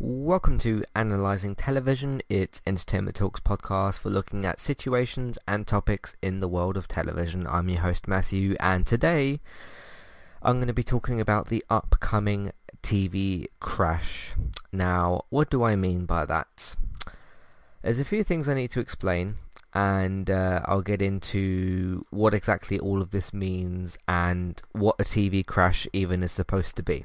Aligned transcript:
Welcome 0.00 0.58
to 0.58 0.84
Analyzing 0.94 1.56
Television. 1.56 2.22
It's 2.28 2.62
Entertainment 2.64 3.16
Talks 3.16 3.40
podcast 3.40 3.98
for 3.98 4.10
looking 4.10 4.44
at 4.44 4.60
situations 4.60 5.40
and 5.48 5.66
topics 5.66 6.14
in 6.22 6.38
the 6.38 6.46
world 6.46 6.76
of 6.76 6.86
television. 6.86 7.48
I'm 7.48 7.68
your 7.68 7.80
host 7.80 8.06
Matthew 8.06 8.54
and 8.60 8.86
today 8.86 9.40
I'm 10.40 10.58
going 10.58 10.68
to 10.68 10.72
be 10.72 10.84
talking 10.84 11.20
about 11.20 11.48
the 11.48 11.64
upcoming 11.68 12.52
TV 12.80 13.48
crash. 13.58 14.34
Now, 14.70 15.22
what 15.30 15.50
do 15.50 15.64
I 15.64 15.74
mean 15.74 16.06
by 16.06 16.24
that? 16.26 16.76
There's 17.82 17.98
a 17.98 18.04
few 18.04 18.22
things 18.22 18.48
I 18.48 18.54
need 18.54 18.70
to 18.70 18.80
explain 18.80 19.34
and 19.74 20.30
uh, 20.30 20.62
I'll 20.66 20.80
get 20.80 21.02
into 21.02 22.04
what 22.10 22.34
exactly 22.34 22.78
all 22.78 23.02
of 23.02 23.10
this 23.10 23.34
means 23.34 23.98
and 24.06 24.62
what 24.70 24.94
a 25.00 25.04
TV 25.04 25.44
crash 25.44 25.88
even 25.92 26.22
is 26.22 26.30
supposed 26.30 26.76
to 26.76 26.84
be. 26.84 27.04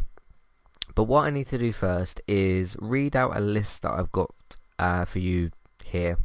But 0.96 1.04
what 1.04 1.26
I 1.26 1.30
need 1.30 1.48
to 1.48 1.58
do 1.58 1.72
first 1.72 2.22
is 2.28 2.76
read 2.80 3.16
out 3.16 3.36
a 3.36 3.40
list 3.40 3.82
that 3.82 3.94
I've 3.94 4.12
got 4.12 4.32
uh, 4.80 5.06
for 5.06 5.20
you 5.20 5.52
here. 5.84 6.18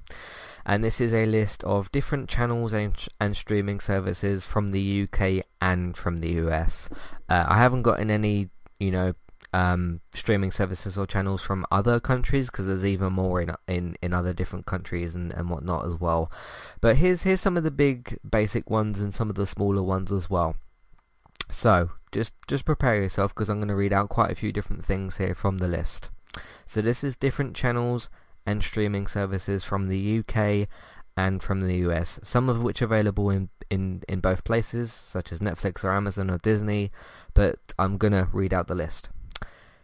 And 0.66 0.84
this 0.84 1.00
is 1.00 1.14
a 1.14 1.24
list 1.24 1.64
of 1.64 1.90
different 1.92 2.28
channels 2.28 2.74
and, 2.74 2.94
and 3.18 3.36
streaming 3.36 3.80
services 3.80 4.44
from 4.44 4.72
the 4.72 5.02
UK 5.04 5.46
and 5.62 5.96
from 5.96 6.18
the 6.18 6.32
US. 6.46 6.90
Uh, 7.28 7.46
I 7.48 7.56
haven't 7.56 7.82
gotten 7.82 8.10
any, 8.10 8.50
you 8.78 8.90
know, 8.90 9.14
um, 9.52 10.00
streaming 10.12 10.52
services 10.52 10.98
or 10.98 11.06
channels 11.06 11.42
from 11.42 11.64
other 11.70 12.00
countries 12.00 12.46
because 12.50 12.66
there's 12.66 12.84
even 12.84 13.14
more 13.14 13.40
in 13.40 13.54
in, 13.66 13.96
in 14.02 14.12
other 14.12 14.34
different 14.34 14.66
countries 14.66 15.14
and, 15.14 15.32
and 15.32 15.48
whatnot 15.48 15.86
as 15.86 15.98
well. 15.98 16.30
But 16.80 16.96
here's 16.96 17.22
here's 17.22 17.40
some 17.40 17.56
of 17.56 17.64
the 17.64 17.70
big 17.70 18.18
basic 18.28 18.68
ones 18.68 19.00
and 19.00 19.14
some 19.14 19.30
of 19.30 19.36
the 19.36 19.46
smaller 19.46 19.82
ones 19.82 20.12
as 20.12 20.28
well. 20.28 20.56
So 21.50 21.90
just 22.12 22.34
just 22.46 22.64
prepare 22.64 23.02
yourself 23.02 23.34
because 23.34 23.48
I'm 23.48 23.58
going 23.58 23.68
to 23.68 23.74
read 23.74 23.92
out 23.92 24.08
quite 24.08 24.30
a 24.30 24.36
few 24.36 24.52
different 24.52 24.84
things 24.84 25.16
here 25.16 25.34
from 25.34 25.58
the 25.58 25.68
list. 25.68 26.10
So 26.66 26.82
this 26.82 27.02
is 27.02 27.16
different 27.16 27.56
channels 27.56 28.08
and 28.46 28.62
streaming 28.62 29.06
services 29.06 29.64
from 29.64 29.88
the 29.88 30.18
UK 30.20 30.68
and 31.16 31.42
from 31.42 31.66
the 31.66 31.76
US, 31.88 32.20
some 32.22 32.48
of 32.48 32.62
which 32.62 32.80
are 32.80 32.84
available 32.84 33.28
in, 33.28 33.48
in, 33.70 34.02
in 34.08 34.20
both 34.20 34.44
places, 34.44 34.92
such 34.92 35.32
as 35.32 35.40
Netflix 35.40 35.82
or 35.82 35.92
Amazon 35.92 36.30
or 36.30 36.38
Disney, 36.38 36.92
but 37.34 37.58
I'm 37.78 37.96
going 37.96 38.12
to 38.12 38.28
read 38.32 38.54
out 38.54 38.68
the 38.68 38.74
list. 38.76 39.08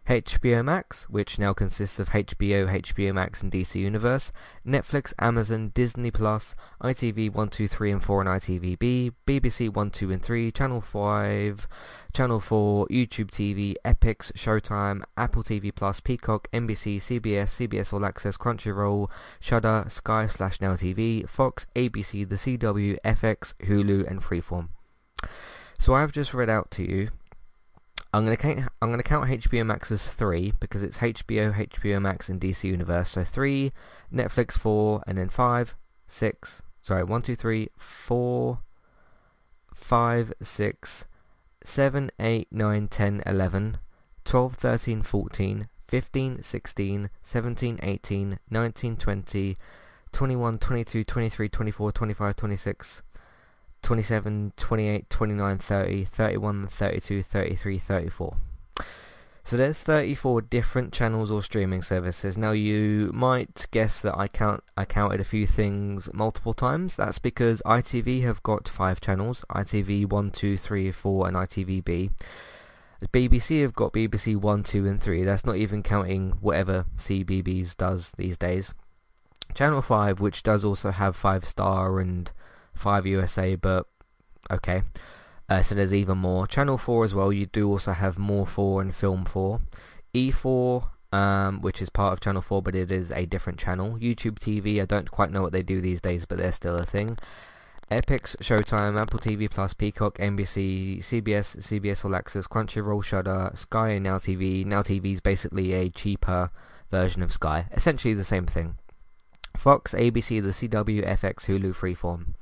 HBO 0.07 0.63
Max, 0.63 1.09
which 1.09 1.39
now 1.39 1.55
consists 1.55 1.99
of 1.99 2.11
HBO, 2.11 2.69
HBO 2.83 3.15
Max 3.15 3.43
and 3.43 3.51
DC 3.51 3.81
Universe, 3.81 4.33
Netflix, 4.67 5.15
Amazon, 5.19 5.71
Disney 5.73 6.11
Plus, 6.11 6.55
ITV 6.83 7.33
1, 7.33 7.49
2, 7.49 7.67
3 7.67 7.91
and 7.91 8.05
4 8.05 8.21
and 8.21 8.29
ITVBe, 8.29 9.13
BBC 9.27 9.73
1, 9.73 9.91
2 9.91 10.13
and 10.13 10.23
3, 10.23 10.53
Channel 10.53 10.81
5, 10.83 11.69
Channel 12.13 12.41
4, 12.41 12.87
YouTube 12.89 13.31
TV, 13.31 13.75
Epix, 13.83 14.31
Showtime, 14.33 15.03
Apple 15.17 15.43
TV 15.43 15.75
Plus, 15.75 16.01
Peacock, 16.01 16.51
NBC, 16.53 16.97
CBS, 16.97 17.67
CBS 17.67 17.93
All 17.93 18.05
Access, 18.05 18.37
Crunchyroll, 18.37 19.09
Shudder, 19.41 19.87
Sky 19.89 20.27
slash 20.27 20.61
Now 20.61 20.75
TV, 20.75 21.27
Fox, 21.27 21.67
ABC, 21.75 22.29
The 22.29 22.37
CW, 22.37 22.99
FX, 23.07 23.55
Hulu 23.67 24.07
and 24.07 24.21
Freeform. 24.21 24.69
So 25.79 25.95
I've 25.95 26.13
just 26.13 26.35
read 26.35 26.51
out 26.51 26.71
to 26.73 26.83
you 26.83 27.11
I'm 28.15 28.23
gonna 28.23 28.37
count. 28.37 28.61
I'm 28.81 28.91
gonna 28.91 29.03
count 29.03 29.29
HBO 29.29 29.67
Max 29.67 29.91
as 29.91 30.07
three 30.07 30.53
because 30.61 30.85
it's 30.85 30.99
HBO, 30.99 31.53
HBO 31.53 32.01
Max, 32.01 32.29
and 32.29 32.41
DC 32.41 32.63
Universe. 32.63 33.11
So 33.11 33.25
three, 33.25 33.73
Netflix 34.13 34.53
four, 34.53 35.03
and 35.05 35.19
then 35.19 35.29
five, 35.29 35.75
six. 36.07 36.63
Sorry, 36.81 37.03
one, 37.03 37.23
two, 37.23 37.35
three, 37.35 37.71
four, 37.77 38.61
five, 39.75 40.33
six, 40.41 41.07
seven, 41.65 42.13
eight, 42.21 42.47
nine, 42.53 42.87
ten, 42.87 43.21
eleven, 43.27 43.79
twelve, 44.25 44.55
thirteen, 44.55 45.03
fourteen, 45.03 45.67
fifteen, 45.89 46.41
sixteen, 46.41 47.11
seventeen, 47.25 47.81
eighteen, 47.83 48.39
nineteen, 48.49 48.97
twenty, 48.97 49.57
twenty-one, 50.13 50.59
twenty-two, 50.59 51.03
twenty-three, 51.03 51.49
twenty-four, 51.49 51.91
twenty-five, 51.91 52.37
twenty-six. 52.37 53.03
27, 53.85 54.55
28, 54.57 55.11
29, 55.11 55.59
30, 55.59 56.05
31, 56.07 56.67
32, 56.69 57.23
33, 57.23 57.79
34. 57.79 58.37
So 59.47 59.59
there's 59.59 59.81
34 59.81 60.41
different 60.41 60.95
channels 60.95 61.31
or 61.31 61.43
streaming 61.43 61.83
services. 61.83 62.39
Now 62.39 62.53
you 62.53 63.11
might 63.13 63.67
guess 63.73 64.01
that 64.01 64.17
I 64.17 64.27
count 64.27 64.65
I 64.75 64.87
counted 64.87 65.21
a 65.21 65.25
few 65.25 65.47
things 65.47 66.09
multiple 66.15 66.55
times. 66.55 66.97
That's 66.97 67.19
because 67.19 67.61
ITV 67.67 68.23
have 68.23 68.43
got 68.43 68.67
five 68.67 69.03
channels: 69.03 69.45
ITV 69.51 70.09
1, 70.09 70.31
2, 70.31 70.57
3, 70.57 70.91
4, 70.91 71.29
and 71.29 71.37
ITVBe. 71.37 72.11
BBC 73.13 73.61
have 73.61 73.75
got 73.75 73.93
BBC 73.93 74.35
1, 74.35 74.63
2, 74.63 74.87
and 74.87 75.03
3. 75.03 75.25
That's 75.25 75.45
not 75.45 75.57
even 75.57 75.83
counting 75.83 76.31
whatever 76.41 76.87
CBBC 76.97 77.77
does 77.77 78.13
these 78.13 78.39
days. 78.39 78.75
Channel 79.53 79.83
5, 79.83 80.21
which 80.21 80.43
does 80.43 80.65
also 80.65 80.91
have 80.91 81.15
5 81.15 81.47
star 81.47 82.01
and 82.01 82.33
5 82.75 83.07
USA, 83.07 83.55
but 83.57 83.87
okay. 84.51 84.83
Uh, 85.49 85.63
so 85.63 85.75
there's 85.75 85.93
even 85.93 86.19
more. 86.19 86.47
Channel 86.47 86.79
4 86.79 87.05
as 87.05 87.15
well, 87.15 87.33
you 87.33 87.47
do 87.47 87.71
also 87.71 87.93
have 87.93 88.19
More 88.19 88.47
4 88.47 88.81
and 88.81 88.95
Film 88.95 89.25
4. 89.25 89.61
E4, 90.15 90.89
um, 91.13 91.61
which 91.61 91.83
is 91.83 91.91
part 91.91 92.13
of 92.13 92.21
Channel 92.21 92.43
4, 92.43 92.63
but 92.63 92.75
it 92.75 92.91
is 92.91 93.11
a 93.11 93.27
different 93.27 93.59
channel. 93.59 93.99
YouTube 93.99 94.39
TV, 94.39 94.81
I 94.81 94.87
don't 94.87 95.11
quite 95.11 95.31
know 95.31 95.43
what 95.43 95.53
they 95.53 95.63
do 95.63 95.81
these 95.81 96.01
days, 96.01 96.25
but 96.25 96.39
they're 96.39 96.53
still 96.53 96.77
a 96.77 96.85
thing. 96.85 97.19
Epix, 97.91 98.35
Showtime, 98.37 98.99
Apple 98.99 99.19
TV 99.19 99.51
Plus, 99.51 99.75
Peacock, 99.75 100.17
NBC, 100.17 101.01
CBS, 101.01 101.59
CBS 101.59 102.05
All 102.05 102.17
Access, 102.17 102.47
Crunchyroll, 102.47 103.05
Shudder, 103.05 103.51
Sky, 103.55 103.91
and 103.91 104.05
Now 104.05 104.17
TV. 104.17 104.65
Now 104.65 104.83
TV 104.83 105.13
is 105.13 105.21
basically 105.21 105.75
a 105.75 105.91
cheaper 105.91 106.51
version 106.91 107.23
of 107.23 107.33
Sky. 107.33 107.67
Essentially 107.73 108.15
the 108.15 108.25
same 108.25 108.47
thing. 108.47 108.77
Fox, 109.57 109.95
ABC, 109.95 110.43
the 110.43 110.51
CW, 110.51 111.07
FX, 111.07 111.47
Hulu, 111.47 111.75
Freeform. 111.75 112.35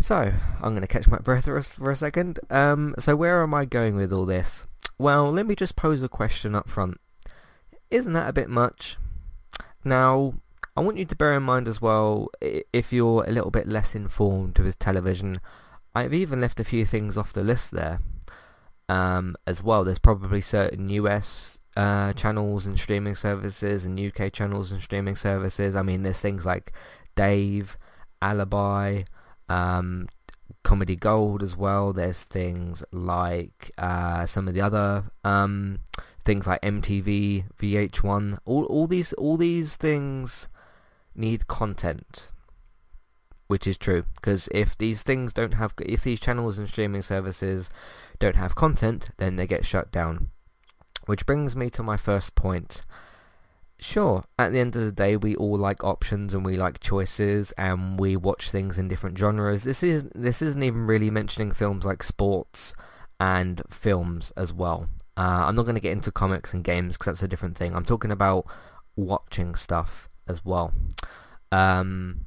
So, 0.00 0.32
I'm 0.60 0.70
going 0.72 0.82
to 0.82 0.86
catch 0.86 1.08
my 1.08 1.18
breath 1.18 1.44
for 1.44 1.90
a 1.90 1.96
second. 1.96 2.40
Um, 2.50 2.94
so 2.98 3.14
where 3.14 3.42
am 3.42 3.54
I 3.54 3.64
going 3.64 3.94
with 3.94 4.12
all 4.12 4.26
this? 4.26 4.66
Well, 4.98 5.30
let 5.30 5.46
me 5.46 5.54
just 5.54 5.76
pose 5.76 6.02
a 6.02 6.08
question 6.08 6.54
up 6.54 6.68
front. 6.68 7.00
Isn't 7.90 8.12
that 8.14 8.28
a 8.28 8.32
bit 8.32 8.48
much? 8.48 8.96
Now, 9.84 10.34
I 10.76 10.80
want 10.80 10.96
you 10.96 11.04
to 11.04 11.16
bear 11.16 11.36
in 11.36 11.42
mind 11.42 11.68
as 11.68 11.82
well, 11.82 12.28
if 12.40 12.92
you're 12.92 13.24
a 13.24 13.30
little 13.30 13.50
bit 13.50 13.68
less 13.68 13.94
informed 13.94 14.58
with 14.58 14.78
television, 14.78 15.36
I've 15.94 16.14
even 16.14 16.40
left 16.40 16.60
a 16.60 16.64
few 16.64 16.86
things 16.86 17.16
off 17.16 17.32
the 17.32 17.42
list 17.42 17.72
there 17.72 18.00
um, 18.88 19.36
as 19.46 19.62
well. 19.62 19.84
There's 19.84 19.98
probably 19.98 20.40
certain 20.40 20.88
US 20.88 21.58
uh, 21.76 22.12
channels 22.12 22.66
and 22.66 22.78
streaming 22.78 23.16
services 23.16 23.84
and 23.84 23.98
UK 23.98 24.32
channels 24.32 24.72
and 24.72 24.82
streaming 24.82 25.16
services. 25.16 25.74
I 25.74 25.82
mean, 25.82 26.02
there's 26.02 26.20
things 26.20 26.44
like 26.44 26.72
Dave, 27.14 27.78
Alibi, 28.20 29.02
um, 29.48 30.08
Comedy 30.64 30.96
Gold 30.96 31.42
as 31.42 31.56
well. 31.56 31.92
There's 31.92 32.22
things 32.22 32.84
like 32.92 33.70
uh, 33.78 34.26
some 34.26 34.48
of 34.48 34.54
the 34.54 34.60
other 34.60 35.04
um, 35.24 35.80
things 36.24 36.46
like 36.46 36.60
MTV, 36.62 37.44
VH1. 37.58 38.38
All 38.44 38.64
all 38.64 38.86
these 38.86 39.12
all 39.14 39.36
these 39.36 39.76
things 39.76 40.48
need 41.14 41.46
content, 41.46 42.28
which 43.46 43.66
is 43.66 43.76
true. 43.76 44.04
Because 44.16 44.48
if 44.52 44.76
these 44.78 45.02
things 45.02 45.32
don't 45.32 45.54
have, 45.54 45.74
if 45.80 46.04
these 46.04 46.20
channels 46.20 46.58
and 46.58 46.68
streaming 46.68 47.02
services 47.02 47.70
don't 48.18 48.36
have 48.36 48.54
content, 48.54 49.10
then 49.16 49.36
they 49.36 49.46
get 49.46 49.64
shut 49.64 49.90
down. 49.90 50.30
Which 51.06 51.26
brings 51.26 51.56
me 51.56 51.70
to 51.70 51.82
my 51.82 51.96
first 51.96 52.34
point. 52.34 52.82
Sure, 53.78 54.24
at 54.38 54.52
the 54.52 54.60
end 54.60 54.76
of 54.76 54.84
the 54.84 54.92
day, 54.92 55.16
we 55.16 55.34
all 55.34 55.56
like 55.56 55.82
options 55.82 56.34
and 56.34 56.44
we 56.44 56.56
like 56.56 56.78
choices, 56.78 57.52
and 57.58 57.98
we 57.98 58.16
watch 58.16 58.50
things 58.50 58.78
in 58.78 58.86
different 58.86 59.18
genres. 59.18 59.64
This 59.64 59.82
is 59.82 60.04
this 60.14 60.40
isn't 60.40 60.62
even 60.62 60.86
really 60.86 61.10
mentioning 61.10 61.50
films 61.50 61.84
like 61.84 62.02
sports 62.04 62.74
and 63.18 63.62
films 63.70 64.32
as 64.36 64.52
well. 64.52 64.88
Uh, 65.16 65.44
I'm 65.46 65.56
not 65.56 65.64
going 65.64 65.74
to 65.74 65.80
get 65.80 65.92
into 65.92 66.10
comics 66.10 66.54
and 66.54 66.64
games 66.64 66.96
because 66.96 67.06
that's 67.14 67.22
a 67.22 67.28
different 67.28 67.56
thing. 67.56 67.74
I'm 67.74 67.84
talking 67.84 68.10
about 68.10 68.46
watching 68.96 69.54
stuff 69.54 70.08
as 70.26 70.44
well. 70.44 70.72
Um, 71.50 72.26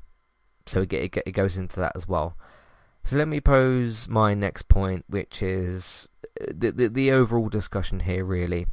so 0.66 0.81
it, 0.81 0.94
it, 0.94 1.18
it 1.25 1.31
goes 1.31 1.57
into 1.57 1.80
that 1.80 1.94
as 1.95 2.07
well. 2.07 2.38
So 3.04 3.18
let 3.18 3.28
me 3.28 3.39
pose 3.39 4.07
my 4.07 4.33
next 4.33 4.68
point, 4.68 5.06
which 5.07 5.42
is 5.42 6.10
the, 6.40 6.72
the, 6.72 6.88
the 6.88 7.12
overall 7.12 7.50
discussion 7.50 8.02
here. 8.02 8.26
Really, 8.26 8.68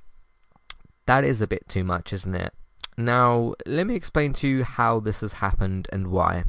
that 1.06 1.24
is 1.24 1.40
a 1.40 1.46
bit 1.46 1.68
too 1.68 1.84
much, 1.84 2.12
isn't 2.12 2.34
it? 2.34 2.52
Now, 2.96 3.54
let 3.66 3.86
me 3.86 3.94
explain 3.94 4.32
to 4.34 4.48
you 4.48 4.64
how 4.64 5.00
this 5.00 5.20
has 5.20 5.34
happened 5.34 5.88
and 5.92 6.08
why. 6.08 6.44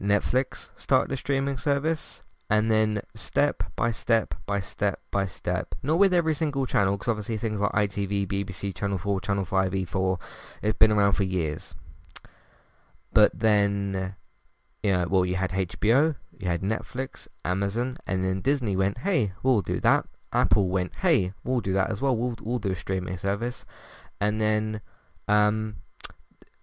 Netflix 0.00 0.70
started 0.76 1.12
a 1.12 1.16
streaming 1.16 1.58
service, 1.58 2.22
and 2.52 2.70
then 2.70 3.00
step 3.14 3.62
by 3.76 3.90
step 3.90 4.34
by 4.44 4.60
step 4.60 5.00
by 5.10 5.24
step, 5.24 5.74
not 5.82 5.98
with 5.98 6.12
every 6.12 6.34
single 6.34 6.66
channel, 6.66 6.98
because 6.98 7.08
obviously 7.08 7.38
things 7.38 7.60
like 7.62 7.72
ITV, 7.72 8.26
BBC, 8.26 8.74
Channel 8.74 8.98
4, 8.98 9.20
Channel 9.22 9.44
5, 9.46 9.72
E4, 9.72 10.20
have 10.62 10.78
been 10.78 10.92
around 10.92 11.12
for 11.12 11.24
years. 11.24 11.74
But 13.10 13.38
then, 13.38 14.16
you 14.82 14.92
know, 14.92 15.06
well, 15.08 15.24
you 15.24 15.36
had 15.36 15.50
HBO, 15.52 16.16
you 16.38 16.46
had 16.46 16.60
Netflix, 16.60 17.26
Amazon, 17.44 17.96
and 18.06 18.24
then 18.24 18.40
Disney 18.40 18.76
went, 18.76 18.98
hey, 18.98 19.32
we'll 19.42 19.62
do 19.62 19.80
that. 19.80 20.06
Apple 20.32 20.68
went, 20.68 20.94
hey, 20.96 21.32
we'll 21.44 21.60
do 21.60 21.72
that 21.72 21.90
as 21.90 22.00
well. 22.00 22.16
We'll, 22.16 22.36
we'll 22.40 22.58
do 22.58 22.70
a 22.70 22.76
streaming 22.76 23.16
service 23.16 23.64
and 24.22 24.40
then 24.40 24.80
um, 25.26 25.76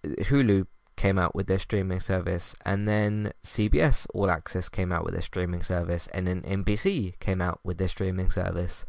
Hulu 0.04 0.66
came 0.95 1.19
out 1.19 1.36
with 1.36 1.48
their 1.48 1.60
streaming 1.60 2.00
service, 2.00 2.56
and 2.66 2.88
then 2.88 3.33
CBS 3.44 4.07
All 4.13 4.31
Access 4.31 4.69
came 4.69 4.94
out 4.94 5.04
with 5.04 5.13
their 5.13 5.21
streaming 5.21 5.62
service, 5.62 6.07
and 6.13 6.25
then 6.25 6.42
NBC 6.44 7.19
came 7.19 7.42
out 7.42 7.60
with 7.63 7.77
their 7.77 7.89
streaming 7.89 8.30
service, 8.30 8.86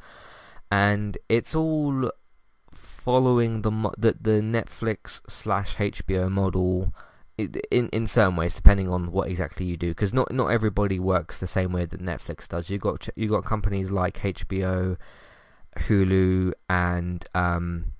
and 0.71 1.19
it's 1.29 1.53
all 1.53 2.13
following 2.73 3.63
the 3.63 3.71
the, 3.99 4.17
the 4.21 4.41
Netflix 4.41 5.21
slash 5.29 5.75
HBO 5.77 6.31
model 6.31 6.95
in 7.71 7.89
in 7.91 8.07
certain 8.07 8.37
ways, 8.37 8.55
depending 8.55 8.89
on 8.89 9.13
what 9.13 9.29
exactly 9.29 9.67
you 9.67 9.77
do, 9.77 9.89
because 9.89 10.13
not 10.13 10.33
not 10.33 10.49
everybody 10.49 10.99
works 10.99 11.39
the 11.39 11.47
same 11.47 11.73
way 11.73 11.85
that 11.85 12.01
Netflix 12.01 12.49
does. 12.49 12.71
You 12.71 12.79
got 12.79 13.09
you 13.17 13.29
got 13.29 13.45
companies 13.45 13.91
like 13.91 14.19
HBO, 14.19 14.97
Hulu, 15.79 16.53
and 16.69 17.25
um, 17.35 17.93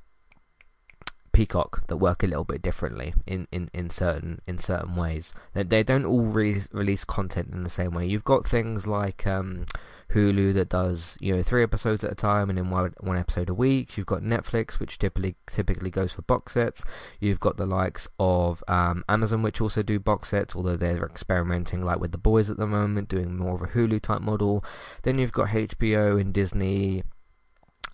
Peacock 1.33 1.87
that 1.89 1.97
work 1.97 2.23
a 2.23 2.27
little 2.27 2.45
bit 2.45 2.63
differently 2.63 3.15
in, 3.27 3.47
in, 3.53 3.71
in 3.73 3.91
certain 3.91 4.41
in 4.47 4.59
certain 4.59 4.97
ways. 4.97 5.33
They, 5.55 5.63
they 5.63 5.83
don't 5.83 6.05
all 6.05 6.23
re- 6.23 6.63
release 6.73 7.05
content 7.05 7.51
in 7.53 7.63
the 7.63 7.71
same 7.71 7.93
way. 7.93 8.07
You've 8.07 8.25
got 8.25 8.47
things 8.47 8.87
like 8.87 9.27
um, 9.27 9.67
Hulu 10.13 10.55
that 10.55 10.69
does 10.69 11.17
you 11.21 11.35
know 11.35 11.43
three 11.43 11.63
episodes 11.63 12.03
at 12.03 12.13
a 12.13 12.17
time 12.17 12.51
and 12.51 12.59
then 12.59 12.71
one 12.71 12.95
one 13.01 13.17
episode 13.17 13.49
a 13.49 13.55
week. 13.55 13.97
You've 13.97 14.07
got 14.07 14.23
Netflix 14.23 14.81
which 14.81 14.99
typically 14.99 15.37
typically 15.47 15.91
goes 15.91 16.13
for 16.13 16.23
box 16.23 16.55
sets. 16.55 16.85
You've 17.21 17.41
got 17.41 17.57
the 17.57 17.67
likes 17.67 18.09
of 18.19 18.65
um, 18.67 19.05
Amazon 19.09 19.43
which 19.43 19.61
also 19.61 19.83
do 19.83 20.01
box 20.01 20.31
sets, 20.31 20.57
although 20.57 20.77
they're 20.77 21.07
experimenting 21.07 21.83
like 21.83 22.01
with 22.01 22.13
the 22.13 22.19
boys 22.19 22.51
at 22.51 22.57
the 22.57 22.67
moment, 22.67 23.09
doing 23.09 23.37
more 23.37 23.55
of 23.55 23.63
a 23.63 23.69
Hulu 23.69 24.01
type 24.01 24.23
model. 24.23 24.65
Then 25.03 25.19
you've 25.19 25.33
got 25.33 25.49
HBO 25.49 26.21
and 26.21 26.35
Disney 26.35 27.05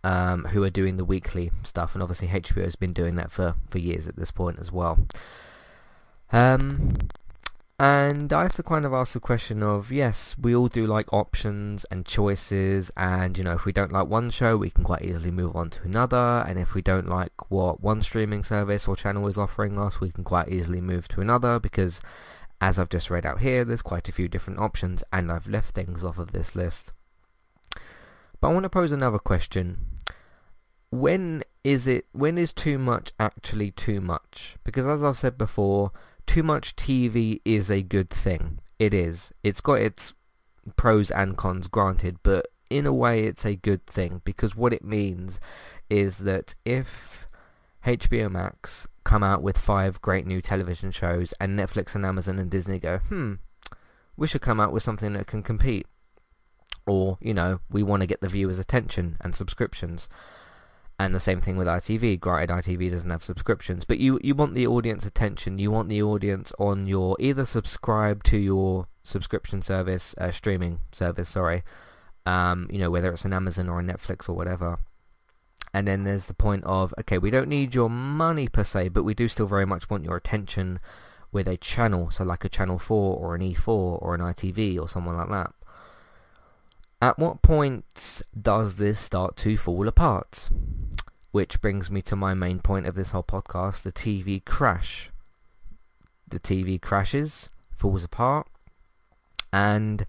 um, 0.07 0.45
who 0.45 0.63
are 0.63 0.71
doing 0.71 0.99
the 0.99 1.05
weekly 1.05 1.51
stuff, 1.65 1.95
and 1.95 2.03
obviously 2.03 2.29
HBO 2.29 2.63
has 2.63 2.77
been 2.77 2.93
doing 2.93 3.17
that 3.17 3.33
for, 3.33 3.57
for 3.69 3.79
years 3.79 4.07
at 4.07 4.15
this 4.15 4.31
point 4.31 4.61
as 4.61 4.71
well. 4.71 5.05
Um, 6.31 6.95
and 7.81 8.33
I 8.33 8.43
have 8.43 8.55
to 8.55 8.63
kind 8.63 8.85
of 8.85 8.93
ask 8.93 9.15
the 9.15 9.21
question 9.21 9.65
of, 9.65 9.91
yes, 9.91 10.37
we 10.41 10.55
all 10.55 10.69
do 10.69 10.87
like 10.87 11.13
options 11.13 11.85
and 11.91 12.07
choices, 12.07 12.93
and 12.97 13.37
you 13.37 13.43
know, 13.43 13.55
if 13.55 13.65
we 13.65 13.73
don't 13.73 13.91
like 13.91 14.07
one 14.07 14.31
show, 14.31 14.57
we 14.57 14.71
can 14.71 14.85
quite 14.85 15.03
easily 15.03 15.33
move 15.33 15.57
on 15.57 15.71
to 15.71 15.83
another, 15.83 16.45
and 16.47 16.57
if 16.57 16.73
we 16.73 16.83
don't 16.83 17.09
like 17.09 17.51
what 17.51 17.81
one 17.81 18.01
streaming 18.01 18.45
service 18.45 18.87
or 18.87 18.95
channel 18.95 19.27
is 19.27 19.37
offering 19.37 19.77
us, 19.77 20.01
we 20.01 20.13
can 20.13 20.23
quite 20.23 20.49
easily 20.49 20.81
move 20.81 21.09
to 21.09 21.21
another, 21.21 21.59
because 21.59 22.01
as 22.61 22.79
I've 22.79 22.91
just 22.91 23.11
read 23.11 23.27
out 23.27 23.41
here, 23.41 23.65
there's 23.65 23.83
quite 23.83 24.09
a 24.09 24.13
few 24.13 24.29
different 24.29 24.61
options, 24.61 25.03
and 25.13 25.33
I've 25.33 25.49
left 25.49 25.75
things 25.75 26.05
off 26.05 26.19
of 26.19 26.31
this 26.31 26.55
list. 26.55 26.93
But 28.41 28.51
I 28.51 28.53
want 28.53 28.63
to 28.63 28.71
pose 28.71 28.93
another 28.93 29.19
question 29.19 29.96
when 30.91 31.43
is 31.65 31.87
it 31.87 32.07
when 32.13 32.39
is 32.39 32.53
too 32.53 32.79
much 32.79 33.13
actually 33.19 33.71
too 33.71 34.01
much? 34.01 34.57
Because 34.65 34.87
as 34.87 35.03
i've 35.03 35.19
said 35.19 35.37
before 35.39 35.93
too 36.27 36.43
much 36.43 36.77
tv 36.77 37.41
is 37.45 37.71
a 37.71 37.83
good 37.83 38.11
thing. 38.11 38.61
It 38.79 38.93
is. 38.93 39.33
It's 39.43 39.61
got 39.61 39.81
its 39.81 40.15
pros 40.75 41.11
and 41.11 41.37
cons 41.37 41.69
granted 41.69 42.19
but 42.23 42.49
in 42.69 42.87
a 42.87 42.93
way 42.93 43.25
it's 43.25 43.45
a 43.45 43.55
good 43.55 43.87
thing 43.87 44.21
because 44.25 44.57
what 44.57 44.73
it 44.73 44.85
means 44.85 45.39
is 45.89 46.19
that 46.19 46.57
if 46.65 47.29
hbo 47.85 48.29
max 48.29 48.89
come 49.05 49.23
out 49.23 49.43
with 49.43 49.57
five 49.57 50.03
great 50.03 50.27
new 50.27 50.41
television 50.41 50.91
shows 50.91 51.33
and 51.41 51.57
netflix 51.57 51.95
and 51.95 52.05
amazon 52.05 52.39
and 52.41 52.51
disney 52.51 52.81
go 52.81 52.99
hmm 52.99 53.35
we 54.17 54.27
should 54.27 54.41
come 54.41 54.59
out 54.59 54.73
with 54.73 54.83
something 54.83 55.13
that 55.13 55.29
can 55.29 55.43
compete 55.43 55.87
or 56.87 57.17
you 57.21 57.33
know 57.33 57.61
we 57.71 57.83
want 57.83 58.01
to 58.01 58.07
get 58.07 58.21
the 58.21 58.29
viewers 58.29 58.59
attention 58.59 59.17
and 59.21 59.37
subscriptions 59.37 60.09
and 60.99 61.15
the 61.15 61.21
same 61.21 61.41
thing 61.41 61.57
with 61.57 61.67
ITV. 61.67 62.21
Granted, 62.21 62.51
ITV 62.51 62.91
doesn't 62.91 63.11
have 63.11 63.23
subscriptions, 63.23 63.85
but 63.85 63.99
you 63.99 64.19
you 64.23 64.35
want 64.35 64.55
the 64.55 64.67
audience 64.67 65.05
attention. 65.05 65.59
You 65.59 65.71
want 65.71 65.89
the 65.89 66.03
audience 66.03 66.53
on 66.59 66.87
your 66.87 67.17
either 67.19 67.45
subscribe 67.45 68.25
to 68.25 68.39
your 68.39 68.89
subscription 69.03 69.63
service, 69.63 70.15
uh, 70.19 70.31
streaming 70.31 70.81
service. 70.93 71.29
Sorry, 71.29 71.63
um, 72.25 72.69
you 72.71 72.79
know 72.79 72.91
whether 72.91 73.13
it's 73.13 73.25
an 73.25 73.33
Amazon 73.33 73.69
or 73.69 73.81
a 73.81 73.85
Netflix 73.85 74.29
or 74.29 74.33
whatever. 74.33 74.79
And 75.75 75.87
then 75.87 76.05
there's 76.05 76.27
the 76.27 76.35
point 76.35 76.65
of 76.65 76.95
okay, 77.01 77.19
we 77.19 77.31
don't 77.31 77.49
need 77.49 77.75
your 77.75 77.91
money 77.91 78.49
per 78.49 78.65
se, 78.65 78.89
but 78.89 79.03
we 79.03 79.13
do 79.13 79.29
still 79.29 79.47
very 79.47 79.67
much 79.67 79.91
want 79.91 80.05
your 80.05 80.17
attention 80.17 80.81
with 81.33 81.47
a 81.49 81.57
channel, 81.59 82.11
so 82.11 82.25
like 82.25 82.45
a 82.45 82.49
Channel 82.49 82.79
4 82.79 83.19
or 83.19 83.35
an 83.35 83.43
E4 83.43 83.69
or 83.69 84.15
an 84.15 84.23
ITV 84.23 84.81
or 84.81 84.89
someone 84.89 85.19
like 85.19 85.29
that. 85.29 85.53
At 87.03 87.19
what 87.19 87.43
point 87.43 88.23
does 88.41 88.77
this 88.77 88.99
start 88.99 89.37
to 89.39 89.59
fall 89.59 89.87
apart? 89.87 90.49
Which 91.37 91.61
brings 91.61 91.91
me 91.91 92.01
to 92.01 92.17
my 92.17 92.33
main 92.33 92.61
point 92.61 92.87
of 92.87 92.95
this 92.95 93.11
whole 93.11 93.23
podcast, 93.23 93.83
the 93.83 93.93
TV 93.93 94.43
crash. 94.43 95.11
The 96.27 96.41
TV 96.41 96.81
crashes, 96.81 97.51
falls 97.77 98.03
apart, 98.03 98.47
and 99.53 100.07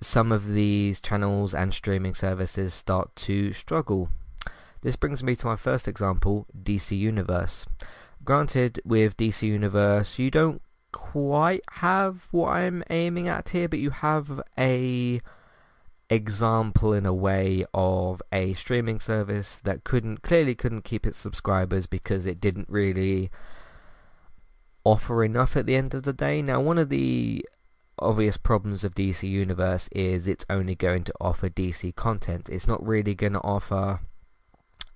some 0.00 0.30
of 0.30 0.52
these 0.52 1.00
channels 1.00 1.52
and 1.52 1.74
streaming 1.74 2.14
services 2.14 2.72
start 2.74 3.16
to 3.26 3.52
struggle. 3.52 4.10
This 4.82 4.94
brings 4.94 5.24
me 5.24 5.34
to 5.34 5.46
my 5.46 5.56
first 5.56 5.88
example, 5.88 6.46
DC 6.56 6.96
Universe. 6.96 7.66
Granted, 8.24 8.80
with 8.84 9.16
DC 9.16 9.42
Universe, 9.42 10.16
you 10.20 10.30
don't 10.30 10.62
quite 10.92 11.64
have 11.72 12.28
what 12.30 12.50
I'm 12.50 12.84
aiming 12.88 13.26
at 13.26 13.48
here, 13.48 13.68
but 13.68 13.80
you 13.80 13.90
have 13.90 14.40
a 14.56 15.20
example 16.10 16.92
in 16.92 17.06
a 17.06 17.14
way 17.14 17.64
of 17.72 18.20
a 18.32 18.52
streaming 18.54 18.98
service 18.98 19.56
that 19.62 19.84
couldn't 19.84 20.22
clearly 20.22 20.54
couldn't 20.54 20.82
keep 20.82 21.06
its 21.06 21.16
subscribers 21.16 21.86
because 21.86 22.26
it 22.26 22.40
didn't 22.40 22.68
really 22.68 23.30
offer 24.84 25.22
enough 25.22 25.56
at 25.56 25.66
the 25.66 25.76
end 25.76 25.94
of 25.94 26.02
the 26.02 26.12
day. 26.12 26.42
Now 26.42 26.60
one 26.60 26.78
of 26.78 26.88
the 26.88 27.46
obvious 27.98 28.36
problems 28.36 28.82
of 28.82 28.94
DC 28.94 29.28
Universe 29.28 29.88
is 29.92 30.26
it's 30.26 30.46
only 30.50 30.74
going 30.74 31.04
to 31.04 31.14
offer 31.20 31.48
DC 31.48 31.94
content. 31.94 32.48
It's 32.50 32.66
not 32.66 32.84
really 32.84 33.14
going 33.14 33.34
to 33.34 33.40
offer 33.42 34.00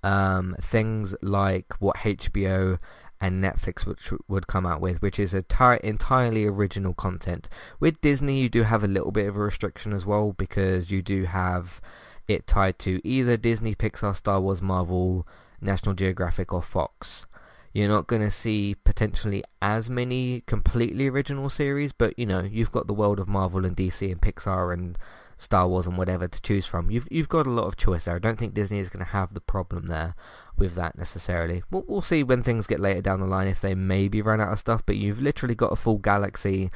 um, 0.02 0.56
things 0.60 1.14
like 1.22 1.74
what 1.78 1.96
HBO 1.98 2.78
and 3.24 3.42
Netflix 3.42 3.86
which 3.86 4.12
would 4.28 4.46
come 4.46 4.66
out 4.66 4.82
with, 4.82 5.00
which 5.00 5.18
is 5.18 5.32
a 5.32 5.42
entirely 5.82 6.44
original 6.44 6.92
content. 6.92 7.48
With 7.80 8.02
Disney, 8.02 8.38
you 8.38 8.50
do 8.50 8.64
have 8.64 8.84
a 8.84 8.88
little 8.88 9.12
bit 9.12 9.26
of 9.26 9.34
a 9.34 9.38
restriction 9.38 9.94
as 9.94 10.04
well 10.04 10.34
because 10.34 10.90
you 10.90 11.00
do 11.00 11.24
have 11.24 11.80
it 12.28 12.46
tied 12.46 12.78
to 12.80 13.00
either 13.02 13.38
Disney, 13.38 13.74
Pixar, 13.74 14.14
Star 14.14 14.42
Wars, 14.42 14.60
Marvel, 14.60 15.26
National 15.58 15.94
Geographic, 15.94 16.52
or 16.52 16.60
Fox. 16.60 17.24
You're 17.72 17.88
not 17.88 18.08
going 18.08 18.20
to 18.20 18.30
see 18.30 18.76
potentially 18.84 19.42
as 19.62 19.88
many 19.88 20.42
completely 20.46 21.08
original 21.08 21.48
series, 21.48 21.92
but 21.92 22.18
you 22.18 22.26
know 22.26 22.42
you've 22.42 22.72
got 22.72 22.88
the 22.88 22.94
world 22.94 23.18
of 23.18 23.26
Marvel 23.26 23.64
and 23.64 23.74
DC 23.74 24.12
and 24.12 24.20
Pixar 24.20 24.70
and 24.74 24.98
Star 25.38 25.66
Wars 25.66 25.86
and 25.86 25.96
whatever 25.96 26.28
to 26.28 26.42
choose 26.42 26.66
from. 26.66 26.90
You've 26.90 27.08
you've 27.10 27.30
got 27.30 27.46
a 27.46 27.50
lot 27.50 27.64
of 27.64 27.78
choice 27.78 28.04
there. 28.04 28.16
I 28.16 28.18
don't 28.18 28.38
think 28.38 28.52
Disney 28.52 28.80
is 28.80 28.90
going 28.90 29.04
to 29.04 29.12
have 29.12 29.32
the 29.32 29.40
problem 29.40 29.86
there 29.86 30.14
with 30.56 30.74
that 30.74 30.96
necessarily. 30.96 31.62
We'll, 31.70 31.84
we'll 31.86 32.02
see 32.02 32.22
when 32.22 32.42
things 32.42 32.66
get 32.66 32.80
later 32.80 33.02
down 33.02 33.20
the 33.20 33.26
line 33.26 33.48
if 33.48 33.60
they 33.60 33.74
maybe 33.74 34.22
run 34.22 34.40
out 34.40 34.52
of 34.52 34.58
stuff, 34.58 34.82
but 34.86 34.96
you've 34.96 35.20
literally 35.20 35.54
got 35.54 35.72
a 35.72 35.76
full 35.76 35.98
galaxy 35.98 36.70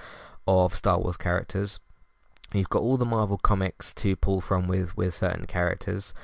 of 0.46 0.74
Star 0.74 0.98
Wars 0.98 1.16
characters. 1.16 1.80
You've 2.52 2.70
got 2.70 2.82
all 2.82 2.96
the 2.96 3.04
Marvel 3.04 3.38
comics 3.38 3.92
to 3.94 4.16
pull 4.16 4.40
from 4.40 4.68
with, 4.68 4.96
with 4.96 5.14
certain 5.14 5.46
characters, 5.46 6.14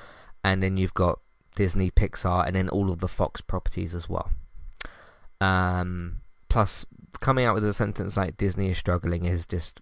and 0.43 0.63
then 0.63 0.77
you've 0.77 0.95
got 0.95 1.21
Disney, 1.55 1.91
Pixar, 1.91 2.47
and 2.47 2.57
then 2.57 2.69
all 2.69 2.91
of 2.91 3.01
the 3.01 3.09
Fox 3.09 3.41
properties 3.41 3.95
as 3.95 4.09
well. 4.09 4.31
Um, 5.41 6.21
plus, 6.49 6.87
coming 7.21 7.45
out 7.45 7.55
with 7.55 7.65
a 7.65 7.73
sentence 7.73 8.17
like 8.17 8.37
Disney 8.37 8.71
is 8.71 8.79
struggling 8.79 9.27
is 9.27 9.47
just 9.47 9.81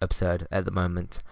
absurd 0.00 0.46
at 0.50 0.64
the 0.64 0.70
moment. 0.70 1.22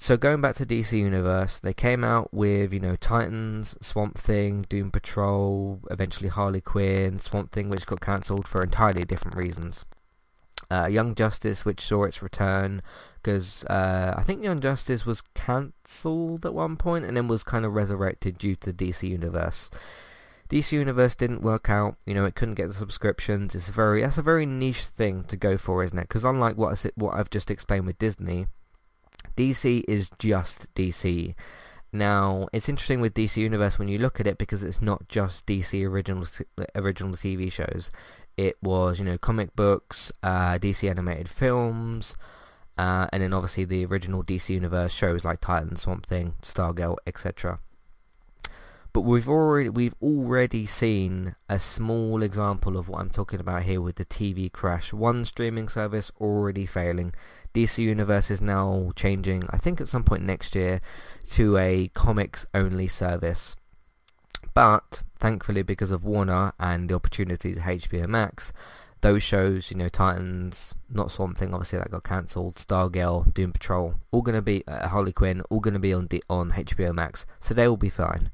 So 0.00 0.16
going 0.16 0.40
back 0.40 0.54
to 0.56 0.64
DC 0.64 0.92
Universe, 0.92 1.58
they 1.58 1.74
came 1.74 2.04
out 2.04 2.32
with, 2.32 2.72
you 2.72 2.78
know, 2.78 2.94
Titans, 2.94 3.76
Swamp 3.80 4.16
Thing, 4.16 4.64
Doom 4.68 4.92
Patrol, 4.92 5.80
eventually 5.90 6.28
Harley 6.28 6.60
Quinn, 6.60 7.18
Swamp 7.18 7.50
Thing 7.50 7.68
which 7.68 7.84
got 7.84 8.00
cancelled 8.00 8.46
for 8.46 8.62
entirely 8.62 9.04
different 9.04 9.36
reasons. 9.36 9.84
Uh, 10.70 10.86
Young 10.86 11.16
Justice 11.16 11.64
which 11.64 11.80
saw 11.80 12.04
its 12.04 12.22
return 12.22 12.80
because 13.16 13.64
uh, 13.64 14.14
I 14.16 14.22
think 14.22 14.44
Young 14.44 14.60
Justice 14.60 15.04
was 15.04 15.22
cancelled 15.34 16.46
at 16.46 16.54
one 16.54 16.76
point 16.76 17.04
and 17.04 17.16
then 17.16 17.26
was 17.26 17.42
kind 17.42 17.64
of 17.64 17.74
resurrected 17.74 18.38
due 18.38 18.54
to 18.54 18.72
DC 18.72 19.02
Universe. 19.08 19.68
DC 20.48 20.70
Universe 20.70 21.16
didn't 21.16 21.42
work 21.42 21.68
out, 21.68 21.96
you 22.06 22.14
know, 22.14 22.24
it 22.24 22.36
couldn't 22.36 22.54
get 22.54 22.68
the 22.68 22.74
subscriptions. 22.74 23.56
It's 23.56 23.68
a 23.68 23.72
very 23.72 24.02
that's 24.02 24.16
a 24.16 24.22
very 24.22 24.46
niche 24.46 24.84
thing 24.84 25.24
to 25.24 25.36
go 25.36 25.58
for, 25.58 25.82
isn't 25.82 25.98
it? 25.98 26.08
Because 26.08 26.24
unlike 26.24 26.56
what 26.56 26.78
I've 27.12 27.30
just 27.30 27.50
explained 27.50 27.86
with 27.86 27.98
Disney, 27.98 28.46
DC 29.38 29.84
is 29.86 30.10
just 30.18 30.72
DC. 30.74 31.34
Now, 31.92 32.48
it's 32.52 32.68
interesting 32.68 33.00
with 33.00 33.14
DC 33.14 33.36
Universe 33.36 33.78
when 33.78 33.86
you 33.86 33.96
look 33.96 34.18
at 34.18 34.26
it 34.26 34.36
because 34.36 34.64
it's 34.64 34.82
not 34.82 35.08
just 35.08 35.46
DC 35.46 35.88
original 35.88 36.26
original 36.74 37.12
TV 37.12 37.50
shows. 37.50 37.92
It 38.36 38.56
was, 38.60 38.98
you 38.98 39.04
know, 39.04 39.16
comic 39.16 39.54
books, 39.54 40.10
uh, 40.24 40.58
DC 40.58 40.90
animated 40.90 41.28
films, 41.28 42.16
uh, 42.76 43.06
and 43.12 43.22
then 43.22 43.32
obviously 43.32 43.64
the 43.64 43.84
original 43.86 44.24
DC 44.24 44.50
Universe 44.50 44.92
shows 44.92 45.24
like 45.24 45.40
Titan, 45.40 45.76
Swamp 45.76 46.06
Thing, 46.06 46.34
Stargirl, 46.42 46.96
etc. 47.06 47.60
But 48.92 49.02
we've 49.02 49.28
already 49.28 49.68
we've 49.68 49.94
already 50.02 50.66
seen 50.66 51.36
a 51.48 51.60
small 51.60 52.24
example 52.24 52.76
of 52.76 52.88
what 52.88 53.00
I'm 53.00 53.10
talking 53.10 53.38
about 53.38 53.62
here 53.62 53.80
with 53.80 53.96
the 53.96 54.04
TV 54.04 54.50
crash. 54.50 54.92
One 54.92 55.24
streaming 55.24 55.68
service 55.68 56.10
already 56.20 56.66
failing. 56.66 57.14
DC 57.54 57.78
Universe 57.78 58.30
is 58.30 58.40
now 58.40 58.92
changing, 58.96 59.44
I 59.50 59.58
think 59.58 59.80
at 59.80 59.88
some 59.88 60.04
point 60.04 60.22
next 60.22 60.54
year, 60.54 60.80
to 61.30 61.56
a 61.56 61.88
comics 61.94 62.46
only 62.54 62.88
service. 62.88 63.56
But 64.54 65.02
thankfully, 65.18 65.62
because 65.62 65.90
of 65.90 66.04
Warner 66.04 66.52
and 66.58 66.88
the 66.88 66.94
opportunities 66.94 67.58
at 67.58 67.64
HBO 67.64 68.06
Max, 68.08 68.52
those 69.00 69.22
shows, 69.22 69.70
you 69.70 69.76
know, 69.76 69.88
Titans, 69.88 70.74
not 70.90 71.10
Swamp 71.10 71.38
Thing, 71.38 71.54
obviously 71.54 71.78
that 71.78 71.90
got 71.90 72.04
cancelled, 72.04 72.56
Stargirl, 72.56 73.32
Doom 73.34 73.52
Patrol, 73.52 73.94
all 74.10 74.22
going 74.22 74.34
to 74.34 74.42
be, 74.42 74.64
uh, 74.66 74.88
Harley 74.88 75.12
Quinn, 75.12 75.42
all 75.50 75.60
going 75.60 75.74
to 75.74 75.80
be 75.80 75.92
on, 75.92 76.06
D- 76.06 76.22
on 76.28 76.52
HBO 76.52 76.92
Max, 76.94 77.24
so 77.40 77.54
they 77.54 77.68
will 77.68 77.76
be 77.76 77.90
fine. 77.90 78.30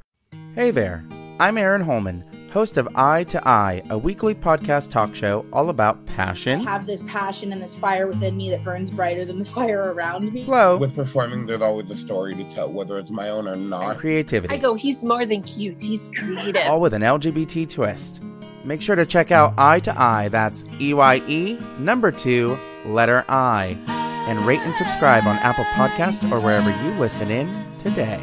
Hey 0.54 0.70
there, 0.70 1.04
I'm 1.38 1.58
Aaron 1.58 1.82
Holman, 1.82 2.43
host 2.54 2.76
of 2.76 2.88
Eye 2.94 3.24
to 3.24 3.48
Eye, 3.48 3.82
a 3.90 3.98
weekly 3.98 4.32
podcast 4.32 4.92
talk 4.92 5.12
show 5.12 5.44
all 5.52 5.70
about 5.70 6.06
passion. 6.06 6.64
I 6.68 6.70
have 6.70 6.86
this 6.86 7.02
passion 7.02 7.52
and 7.52 7.60
this 7.60 7.74
fire 7.74 8.06
within 8.06 8.36
me 8.36 8.48
that 8.50 8.62
burns 8.62 8.92
brighter 8.92 9.24
than 9.24 9.40
the 9.40 9.44
fire 9.44 9.92
around 9.92 10.32
me. 10.32 10.44
Flow. 10.44 10.76
With 10.76 10.94
performing, 10.94 11.46
there's 11.46 11.62
always 11.62 11.90
a 11.90 11.96
story 11.96 12.32
to 12.36 12.44
tell, 12.54 12.70
whether 12.70 12.96
it's 13.00 13.10
my 13.10 13.30
own 13.30 13.48
or 13.48 13.56
not. 13.56 13.90
And 13.90 13.98
creativity. 13.98 14.54
I 14.54 14.58
go, 14.58 14.74
he's 14.74 15.02
more 15.02 15.26
than 15.26 15.42
cute, 15.42 15.82
he's 15.82 16.08
creative. 16.16 16.62
All 16.68 16.80
with 16.80 16.94
an 16.94 17.02
LGBT 17.02 17.68
twist. 17.68 18.20
Make 18.62 18.80
sure 18.80 18.94
to 18.94 19.04
check 19.04 19.32
out 19.32 19.54
Eye 19.58 19.80
to 19.80 20.00
Eye, 20.00 20.28
that's 20.28 20.64
E-Y-E, 20.80 21.58
number 21.80 22.12
two, 22.12 22.56
letter 22.86 23.24
I. 23.28 23.76
And 24.28 24.46
rate 24.46 24.60
and 24.60 24.76
subscribe 24.76 25.26
on 25.26 25.38
Apple 25.38 25.64
Podcasts 25.64 26.30
or 26.30 26.38
wherever 26.38 26.70
you 26.70 26.90
listen 27.00 27.32
in 27.32 27.66
today. 27.80 28.22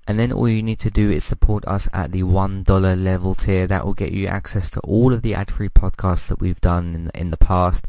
And 0.11 0.19
then 0.19 0.33
all 0.33 0.49
you 0.49 0.61
need 0.61 0.79
to 0.79 0.91
do 0.91 1.09
is 1.09 1.23
support 1.23 1.65
us 1.65 1.87
at 1.93 2.11
the 2.11 2.23
$1 2.23 3.01
level 3.01 3.33
tier. 3.33 3.65
That 3.65 3.85
will 3.85 3.93
get 3.93 4.11
you 4.11 4.27
access 4.27 4.69
to 4.71 4.81
all 4.81 5.13
of 5.13 5.21
the 5.21 5.33
ad-free 5.33 5.69
podcasts 5.69 6.27
that 6.27 6.41
we've 6.41 6.59
done 6.59 6.93
in, 6.93 7.11
in 7.15 7.31
the 7.31 7.37
past 7.37 7.87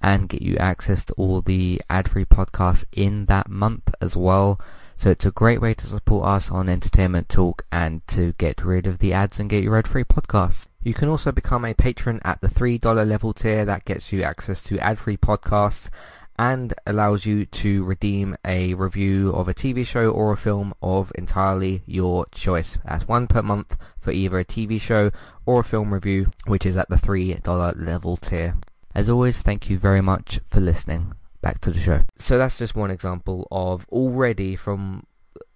and 0.00 0.30
get 0.30 0.40
you 0.40 0.56
access 0.56 1.04
to 1.04 1.12
all 1.18 1.42
the 1.42 1.82
ad-free 1.90 2.24
podcasts 2.24 2.86
in 2.92 3.26
that 3.26 3.50
month 3.50 3.94
as 4.00 4.16
well. 4.16 4.58
So 4.96 5.10
it's 5.10 5.26
a 5.26 5.30
great 5.30 5.60
way 5.60 5.74
to 5.74 5.86
support 5.86 6.26
us 6.26 6.50
on 6.50 6.70
Entertainment 6.70 7.28
Talk 7.28 7.66
and 7.70 8.00
to 8.06 8.32
get 8.38 8.64
rid 8.64 8.86
of 8.86 8.98
the 8.98 9.12
ads 9.12 9.38
and 9.38 9.50
get 9.50 9.62
your 9.62 9.76
ad-free 9.76 10.04
podcasts. 10.04 10.68
You 10.82 10.94
can 10.94 11.10
also 11.10 11.32
become 11.32 11.66
a 11.66 11.74
patron 11.74 12.18
at 12.24 12.40
the 12.40 12.48
$3 12.48 13.06
level 13.06 13.34
tier. 13.34 13.66
That 13.66 13.84
gets 13.84 14.10
you 14.10 14.22
access 14.22 14.62
to 14.62 14.78
ad-free 14.78 15.18
podcasts 15.18 15.90
and 16.38 16.72
allows 16.86 17.26
you 17.26 17.44
to 17.44 17.82
redeem 17.84 18.36
a 18.44 18.74
review 18.74 19.30
of 19.30 19.48
a 19.48 19.54
TV 19.54 19.84
show 19.84 20.10
or 20.10 20.32
a 20.32 20.36
film 20.36 20.72
of 20.80 21.10
entirely 21.16 21.82
your 21.84 22.26
choice. 22.26 22.78
That's 22.84 23.08
one 23.08 23.26
per 23.26 23.42
month 23.42 23.76
for 23.98 24.12
either 24.12 24.38
a 24.38 24.44
TV 24.44 24.80
show 24.80 25.10
or 25.44 25.60
a 25.60 25.64
film 25.64 25.92
review, 25.92 26.30
which 26.46 26.64
is 26.64 26.76
at 26.76 26.88
the 26.88 26.96
$3 26.96 27.74
level 27.76 28.16
tier. 28.16 28.56
As 28.94 29.08
always, 29.08 29.42
thank 29.42 29.68
you 29.68 29.78
very 29.78 30.00
much 30.00 30.40
for 30.46 30.60
listening. 30.60 31.14
Back 31.40 31.60
to 31.62 31.70
the 31.70 31.80
show. 31.80 32.04
So 32.18 32.38
that's 32.38 32.58
just 32.58 32.76
one 32.76 32.90
example 32.90 33.48
of 33.50 33.86
already 33.90 34.54
from 34.54 35.06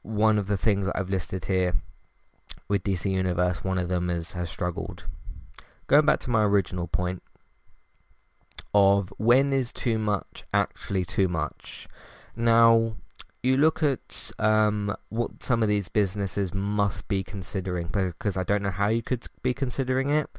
one 0.03 0.39
of 0.39 0.49
the 0.49 0.57
things 0.57 0.87
that 0.87 0.99
I've 0.99 1.11
listed 1.11 1.45
here 1.45 1.75
with 2.69 2.83
DC 2.83 3.11
Universe, 3.11 3.63
one 3.63 3.79
of 3.79 3.89
them 3.89 4.11
is, 4.11 4.33
has 4.33 4.51
struggled. 4.51 5.05
Going 5.87 6.07
back 6.07 6.21
to 6.21 6.31
my 6.31 6.43
original 6.43 6.89
point, 6.89 7.23
of 8.75 9.13
when 9.19 9.53
is 9.53 9.73
too 9.73 9.99
much 9.99 10.45
actually 10.53 11.05
too 11.05 11.29
much. 11.29 11.89
Now, 12.35 12.97
you 13.43 13.57
look 13.57 13.83
at 13.83 14.31
um, 14.39 14.95
what 15.09 15.43
some 15.43 15.63
of 15.63 15.69
these 15.69 15.89
businesses 15.89 16.55
must 16.55 17.09
be 17.09 17.23
considering, 17.23 17.89
because 17.89 18.37
I 18.37 18.45
don't 18.45 18.63
know 18.63 18.71
how 18.71 18.89
you 18.89 19.03
could 19.03 19.27
be 19.43 19.53
considering 19.53 20.11
it. 20.11 20.31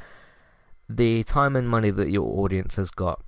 The 0.89 1.23
time 1.23 1.55
and 1.55 1.69
money 1.69 1.91
that 1.91 2.09
your 2.09 2.39
audience 2.39 2.77
has 2.77 2.89
got. 2.89 3.21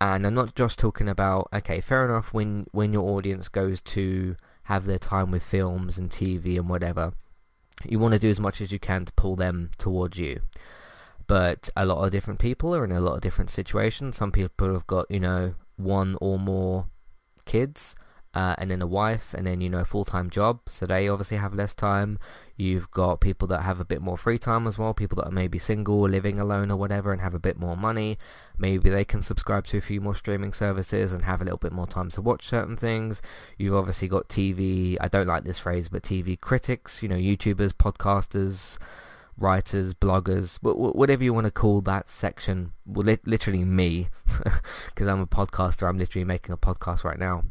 And 0.00 0.26
I'm 0.26 0.34
not 0.34 0.56
just 0.56 0.78
talking 0.78 1.08
about, 1.08 1.48
okay, 1.52 1.80
fair 1.80 2.04
enough 2.04 2.32
when, 2.32 2.66
when 2.72 2.92
your 2.92 3.08
audience 3.16 3.48
goes 3.48 3.80
to 3.82 4.36
have 4.64 4.86
their 4.86 4.98
time 4.98 5.30
with 5.30 5.42
films 5.42 5.98
and 5.98 6.10
TV 6.10 6.56
and 6.56 6.68
whatever. 6.68 7.12
You 7.84 7.98
want 7.98 8.14
to 8.14 8.18
do 8.18 8.30
as 8.30 8.40
much 8.40 8.60
as 8.60 8.72
you 8.72 8.78
can 8.78 9.04
to 9.04 9.12
pull 9.12 9.36
them 9.36 9.70
towards 9.78 10.18
you 10.18 10.40
but 11.26 11.68
a 11.76 11.84
lot 11.84 12.04
of 12.04 12.10
different 12.10 12.40
people 12.40 12.74
are 12.74 12.84
in 12.84 12.92
a 12.92 13.00
lot 13.00 13.14
of 13.14 13.20
different 13.20 13.50
situations. 13.50 14.16
Some 14.16 14.32
people 14.32 14.72
have 14.72 14.86
got, 14.86 15.10
you 15.10 15.20
know, 15.20 15.54
one 15.76 16.16
or 16.20 16.38
more 16.38 16.86
kids, 17.44 17.96
uh, 18.34 18.54
and 18.56 18.70
then 18.70 18.80
a 18.80 18.86
wife, 18.86 19.34
and 19.34 19.46
then, 19.46 19.60
you 19.60 19.68
know, 19.68 19.80
a 19.80 19.84
full-time 19.84 20.30
job, 20.30 20.60
so 20.66 20.86
they 20.86 21.06
obviously 21.06 21.36
have 21.36 21.54
less 21.54 21.74
time. 21.74 22.18
You've 22.56 22.90
got 22.90 23.20
people 23.20 23.46
that 23.48 23.62
have 23.62 23.78
a 23.78 23.84
bit 23.84 24.00
more 24.00 24.16
free 24.16 24.38
time 24.38 24.66
as 24.66 24.78
well, 24.78 24.94
people 24.94 25.16
that 25.16 25.28
are 25.28 25.32
maybe 25.32 25.58
single, 25.58 26.08
living 26.08 26.40
alone 26.40 26.70
or 26.70 26.76
whatever, 26.76 27.12
and 27.12 27.20
have 27.20 27.34
a 27.34 27.38
bit 27.38 27.58
more 27.58 27.76
money. 27.76 28.16
Maybe 28.56 28.88
they 28.88 29.04
can 29.04 29.20
subscribe 29.20 29.66
to 29.66 29.78
a 29.78 29.82
few 29.82 30.00
more 30.00 30.14
streaming 30.14 30.54
services 30.54 31.12
and 31.12 31.24
have 31.24 31.42
a 31.42 31.44
little 31.44 31.58
bit 31.58 31.72
more 31.72 31.86
time 31.86 32.08
to 32.10 32.22
watch 32.22 32.46
certain 32.46 32.76
things. 32.76 33.20
You've 33.58 33.74
obviously 33.74 34.08
got 34.08 34.28
TV, 34.28 34.96
I 35.00 35.08
don't 35.08 35.26
like 35.26 35.44
this 35.44 35.58
phrase, 35.58 35.90
but 35.90 36.02
TV 36.02 36.40
critics, 36.40 37.02
you 37.02 37.08
know, 37.08 37.16
YouTubers, 37.16 37.72
podcasters, 37.72 38.78
writers, 39.36 39.94
bloggers, 39.94 40.58
whatever 40.62 41.24
you 41.24 41.32
want 41.32 41.46
to 41.46 41.50
call 41.50 41.80
that 41.82 42.08
section. 42.08 42.72
Well, 42.86 43.16
literally 43.24 43.64
me, 43.64 44.08
because 44.86 45.08
I'm 45.08 45.20
a 45.20 45.26
podcaster. 45.26 45.88
I'm 45.88 45.98
literally 45.98 46.24
making 46.24 46.52
a 46.52 46.56
podcast 46.56 47.04
right 47.04 47.18
now. 47.18 47.44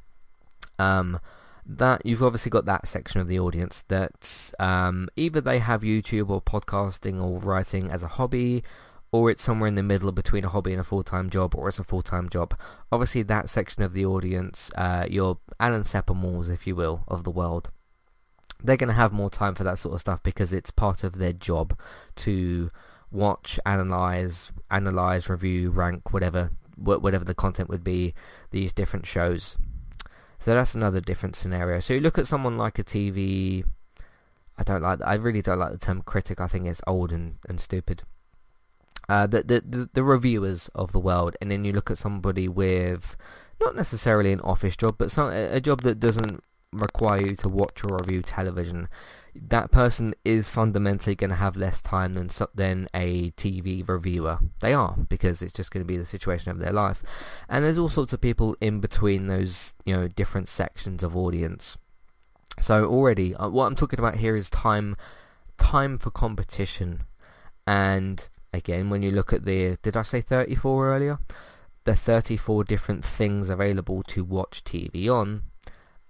Um, 0.80 1.20
that 1.66 2.06
you've 2.06 2.24
obviously 2.24 2.50
got 2.50 2.66
that 2.66 2.88
section 2.88 3.22
of 3.22 3.28
the 3.28 3.40
audience 3.40 3.84
that 3.88 4.52
um, 4.60 5.10
either 5.16 5.42
they 5.42 5.60
have 5.60 5.82
YouTube 5.82 6.30
or 6.30 6.42
podcasting 6.42 7.22
or 7.22 7.40
writing 7.40 7.92
as 7.92 8.04
a 8.04 8.08
hobby, 8.08 8.64
or 9.12 9.30
it's 9.30 9.44
somewhere 9.44 9.68
in 9.68 9.76
the 9.76 9.84
middle 9.84 10.12
between 10.12 10.46
a 10.46 10.50
hobby 10.50 10.72
and 10.72 10.80
a 10.80 10.86
full-time 10.86 11.30
job, 11.30 11.54
or 11.56 11.68
it's 11.68 11.80
a 11.80 11.84
full-time 11.84 12.30
job. 12.30 12.58
Obviously, 12.92 13.22
that 13.24 13.50
section 13.50 13.84
of 13.84 13.94
the 13.94 14.06
audience, 14.06 14.72
uh, 14.76 15.06
your 15.10 15.38
Alan 15.60 15.84
Sepinwalls, 15.84 16.50
if 16.50 16.66
you 16.66 16.76
will, 16.76 17.04
of 17.08 17.24
the 17.24 17.32
world 17.32 17.70
they're 18.64 18.78
going 18.78 18.88
to 18.88 18.94
have 18.94 19.12
more 19.12 19.30
time 19.30 19.56
for 19.56 19.64
that 19.64 19.80
sort 19.80 19.96
of 19.96 20.02
stuff 20.02 20.22
because 20.24 20.54
it's 20.54 20.72
part 20.72 21.04
of 21.04 21.18
their 21.18 21.34
job 21.34 21.78
to 22.16 22.72
watch, 23.12 23.60
analyze, 23.66 24.52
analyze, 24.70 25.30
review, 25.30 25.70
rank, 25.70 26.14
whatever, 26.14 26.52
whatever 26.76 27.26
the 27.26 27.34
content 27.34 27.70
would 27.70 27.84
be, 27.84 28.14
these 28.52 28.74
different 28.74 29.06
shows. 29.06 29.58
So 30.40 30.56
that's 30.56 30.74
another 30.74 31.02
different 31.02 31.36
scenario. 31.36 31.80
So 31.80 31.94
you 31.94 32.00
look 32.00 32.18
at 32.18 32.28
someone 32.28 32.58
like 32.58 32.80
a 32.80 32.84
TV. 32.84 33.64
I 34.58 34.64
don't 34.64 34.82
like. 34.82 35.00
I 35.06 35.16
really 35.16 35.42
don't 35.42 35.60
like 35.60 35.72
the 35.72 35.78
term 35.78 36.02
critic. 36.02 36.42
I 36.42 36.48
think 36.48 36.66
it's 36.66 36.82
old 36.88 37.12
and, 37.12 37.36
and 37.48 37.60
stupid. 37.60 38.04
Uh, 39.08 39.28
the, 39.28 39.44
the 39.44 39.90
the 39.94 40.04
reviewers 40.04 40.70
of 40.74 40.94
the 40.94 41.00
world, 41.00 41.36
and 41.42 41.52
then 41.52 41.66
you 41.66 41.74
look 41.74 41.92
at 41.92 41.98
somebody 41.98 42.48
with 42.48 43.16
not 43.60 43.76
necessarily 43.76 44.32
an 44.32 44.40
office 44.42 44.76
job, 44.76 44.96
but 44.98 45.12
some 45.12 45.30
a 45.30 45.60
job 45.60 45.82
that 45.82 46.00
doesn't 46.00 46.44
require 46.74 47.22
you 47.22 47.36
to 47.36 47.50
watch 47.50 47.84
or 47.84 47.98
review 47.98 48.22
television, 48.22 48.88
that 49.34 49.72
person 49.72 50.14
is 50.26 50.50
fundamentally 50.50 51.16
going 51.16 51.30
to 51.30 51.36
have 51.36 51.56
less 51.56 51.82
time 51.82 52.14
than 52.14 52.30
than 52.54 52.88
a 52.94 53.32
TV 53.32 53.88
reviewer. 53.88 54.40
They 54.60 54.74
are 54.74 54.96
because 55.10 55.42
it's 55.42 55.54
just 55.54 55.72
going 55.72 55.84
to 55.84 55.88
be 55.88 55.98
the 55.98 56.06
situation 56.06 56.52
of 56.52 56.60
their 56.60 56.74
life. 56.74 57.04
And 57.48 57.64
there's 57.64 57.78
all 57.78 57.90
sorts 57.90 58.14
of 58.14 58.22
people 58.22 58.56
in 58.60 58.80
between 58.80 59.28
those, 59.28 59.74
you 59.86 59.96
know, 59.96 60.08
different 60.08 60.50
sections 60.50 61.04
of 61.04 61.16
audience. 61.16 61.78
So 62.60 62.86
already, 62.86 63.34
uh, 63.36 63.50
what 63.50 63.68
I'm 63.68 63.76
talking 63.76 64.00
about 64.00 64.18
here 64.18 64.36
is 64.36 64.50
time, 64.50 64.98
time 65.58 65.98
for 65.98 66.12
competition. 66.12 67.04
And 67.66 68.28
again, 68.54 68.90
when 68.90 69.02
you 69.02 69.12
look 69.12 69.32
at 69.32 69.46
the, 69.46 69.78
did 69.82 69.96
I 69.96 70.04
say 70.04 70.20
34 70.22 70.94
earlier? 70.94 71.20
The 71.86 71.96
34 71.96 72.66
different 72.66 73.06
things 73.06 73.50
available 73.50 74.04
to 74.04 74.24
watch 74.24 74.64
TV 74.64 75.10
on 75.10 75.44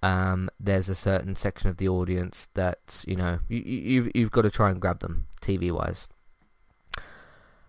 um, 0.03 0.49
there's 0.59 0.89
a 0.89 0.95
certain 0.95 1.35
section 1.35 1.69
of 1.69 1.77
the 1.77 1.87
audience 1.87 2.47
that 2.53 3.03
you 3.07 3.15
know 3.15 3.39
you, 3.47 3.59
you've 3.59 4.11
you've 4.15 4.31
got 4.31 4.43
to 4.43 4.49
try 4.49 4.69
and 4.69 4.79
grab 4.81 4.99
them 4.99 5.27
TV 5.41 5.71
wise. 5.71 6.07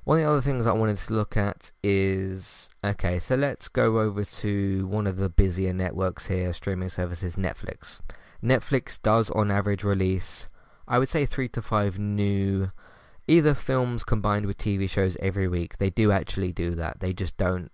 One 0.05 0.19
of 0.19 0.25
the 0.25 0.31
other 0.31 0.41
things 0.41 0.67
I 0.67 0.73
wanted 0.73 0.97
to 0.97 1.13
look 1.13 1.37
at 1.37 1.71
is 1.83 2.69
okay, 2.85 3.19
so 3.19 3.37
let's 3.37 3.69
go 3.69 4.01
over 4.01 4.25
to 4.25 4.87
one 4.89 5.07
of 5.07 5.17
the 5.17 5.29
busier 5.29 5.73
networks 5.73 6.27
here, 6.27 6.53
streaming 6.53 6.89
services, 6.89 7.37
Netflix. 7.37 8.01
Netflix 8.43 9.01
does 9.01 9.31
on 9.31 9.53
average 9.53 9.85
release, 9.85 10.49
I 10.89 10.99
would 10.99 11.09
say 11.09 11.27
three 11.27 11.49
to 11.51 11.63
five 11.63 11.99
new 11.99 12.73
either 13.29 13.55
films 13.55 14.03
combined 14.03 14.47
with 14.47 14.59
TV 14.59 14.91
shows 14.91 15.17
every 15.21 15.47
week. 15.47 15.79
They 15.79 15.91
do 15.91 16.11
actually 16.11 16.53
do 16.53 16.75
that. 16.75 17.01
They 17.01 17.13
just 17.13 17.37
don't 17.37 17.71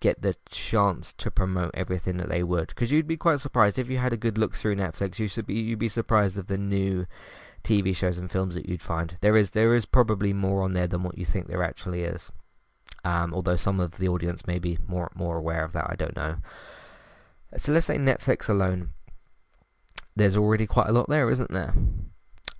get 0.00 0.22
the 0.22 0.34
chance 0.48 1.12
to 1.12 1.30
promote 1.30 1.70
everything 1.74 2.16
that 2.16 2.28
they 2.28 2.42
would. 2.42 2.68
Because 2.68 2.90
you'd 2.90 3.06
be 3.06 3.16
quite 3.16 3.40
surprised 3.40 3.78
if 3.78 3.88
you 3.88 3.98
had 3.98 4.12
a 4.12 4.18
good 4.18 4.38
look 4.38 4.56
through 4.56 4.76
Netflix. 4.76 5.18
You 5.18 5.28
should 5.28 5.46
be 5.46 5.54
you'd 5.54 5.78
be 5.78 5.88
surprised 5.88 6.38
of 6.38 6.46
the 6.46 6.58
new 6.58 7.06
TV 7.62 7.94
shows 7.94 8.18
and 8.18 8.30
films 8.30 8.54
that 8.54 8.68
you'd 8.68 8.82
find. 8.82 9.16
There 9.20 9.36
is 9.36 9.50
there 9.50 9.74
is 9.74 9.86
probably 9.86 10.32
more 10.32 10.62
on 10.62 10.72
there 10.72 10.86
than 10.86 11.02
what 11.02 11.18
you 11.18 11.24
think 11.24 11.46
there 11.46 11.62
actually 11.62 12.02
is. 12.02 12.32
Um, 13.04 13.32
although 13.32 13.56
some 13.56 13.80
of 13.80 13.98
the 13.98 14.08
audience 14.08 14.46
may 14.46 14.58
be 14.58 14.78
more 14.86 15.10
more 15.14 15.36
aware 15.36 15.64
of 15.64 15.72
that, 15.72 15.86
I 15.88 15.94
don't 15.96 16.16
know. 16.16 16.36
So 17.56 17.72
let's 17.72 17.86
say 17.86 17.96
Netflix 17.96 18.48
alone. 18.48 18.90
There's 20.16 20.36
already 20.36 20.66
quite 20.66 20.88
a 20.88 20.92
lot 20.92 21.08
there, 21.08 21.30
isn't 21.30 21.52
there? 21.52 21.74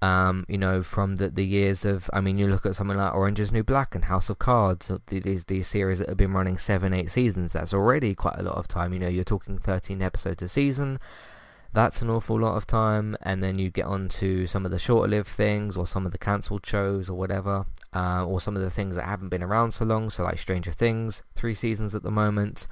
Um, 0.02 0.47
you 0.49 0.57
know, 0.57 0.83
from 0.83 1.16
the 1.16 1.28
the 1.28 1.45
years 1.45 1.85
of, 1.85 2.09
I 2.12 2.21
mean, 2.23 2.38
you 2.38 2.49
look 2.49 2.64
at 2.64 2.75
something 2.75 2.97
like 2.97 3.14
Orange 3.14 3.38
is 3.38 3.52
New 3.52 3.62
Black 3.62 3.95
and 3.95 4.07
House 4.07 4.30
of 4.30 4.38
Cards, 4.38 4.90
these 5.09 5.45
these 5.45 5.69
series 5.69 5.99
that 5.99 6.09
have 6.09 6.16
been 6.16 6.33
running 6.33 6.57
seven, 6.57 6.95
eight 6.95 7.11
seasons. 7.11 7.52
That's 7.52 7.75
already 7.75 8.14
quite 8.14 8.38
a 8.38 8.42
lot 8.42 8.57
of 8.57 8.66
time. 8.66 8.95
You 8.95 8.99
know, 8.99 9.09
you're 9.09 9.25
talking 9.25 9.59
13 9.59 10.00
episodes 10.00 10.42
a 10.42 10.49
season. 10.49 10.99
That's 11.73 12.02
an 12.02 12.11
awful 12.11 12.40
lot 12.40 12.57
of 12.57 12.66
time. 12.66 13.16
And 13.21 13.42
then 13.42 13.59
you 13.59 13.71
get 13.71 13.85
on 13.85 14.09
to 14.21 14.47
some 14.47 14.64
of 14.64 14.71
the 14.71 14.78
shorter-lived 14.78 15.28
things, 15.28 15.76
or 15.76 15.87
some 15.87 16.07
of 16.07 16.12
the 16.12 16.19
cancelled 16.19 16.64
shows, 16.64 17.11
or 17.11 17.19
whatever, 17.19 17.66
uh, 17.95 18.25
or 18.25 18.40
some 18.40 18.57
of 18.57 18.62
the 18.62 18.71
things 18.71 18.97
that 18.97 19.04
haven't 19.04 19.28
been 19.28 19.42
around 19.42 19.73
so 19.73 19.85
long. 19.85 20.09
So 20.09 20.25
like 20.25 20.38
Stranger 20.38 20.73
Things, 20.73 21.23
three 21.37 21.54
seasons 21.54 21.95
at 21.95 22.02
the 22.02 22.11
moment. 22.11 22.66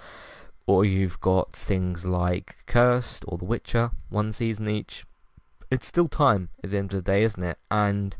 Or 0.67 0.85
you've 0.85 1.21
got 1.21 1.53
things 1.53 2.05
like 2.05 2.57
Cursed 2.67 3.25
or 3.29 3.39
The 3.39 3.45
Witcher, 3.45 3.91
one 4.09 4.33
season 4.33 4.69
each 4.69 5.05
it's 5.71 5.87
still 5.87 6.09
time 6.09 6.49
at 6.63 6.71
the 6.71 6.79
end 6.79 6.93
of 6.93 7.05
the 7.05 7.11
day, 7.11 7.23
isn't 7.25 7.43
it? 7.43 7.59
And 7.71 8.17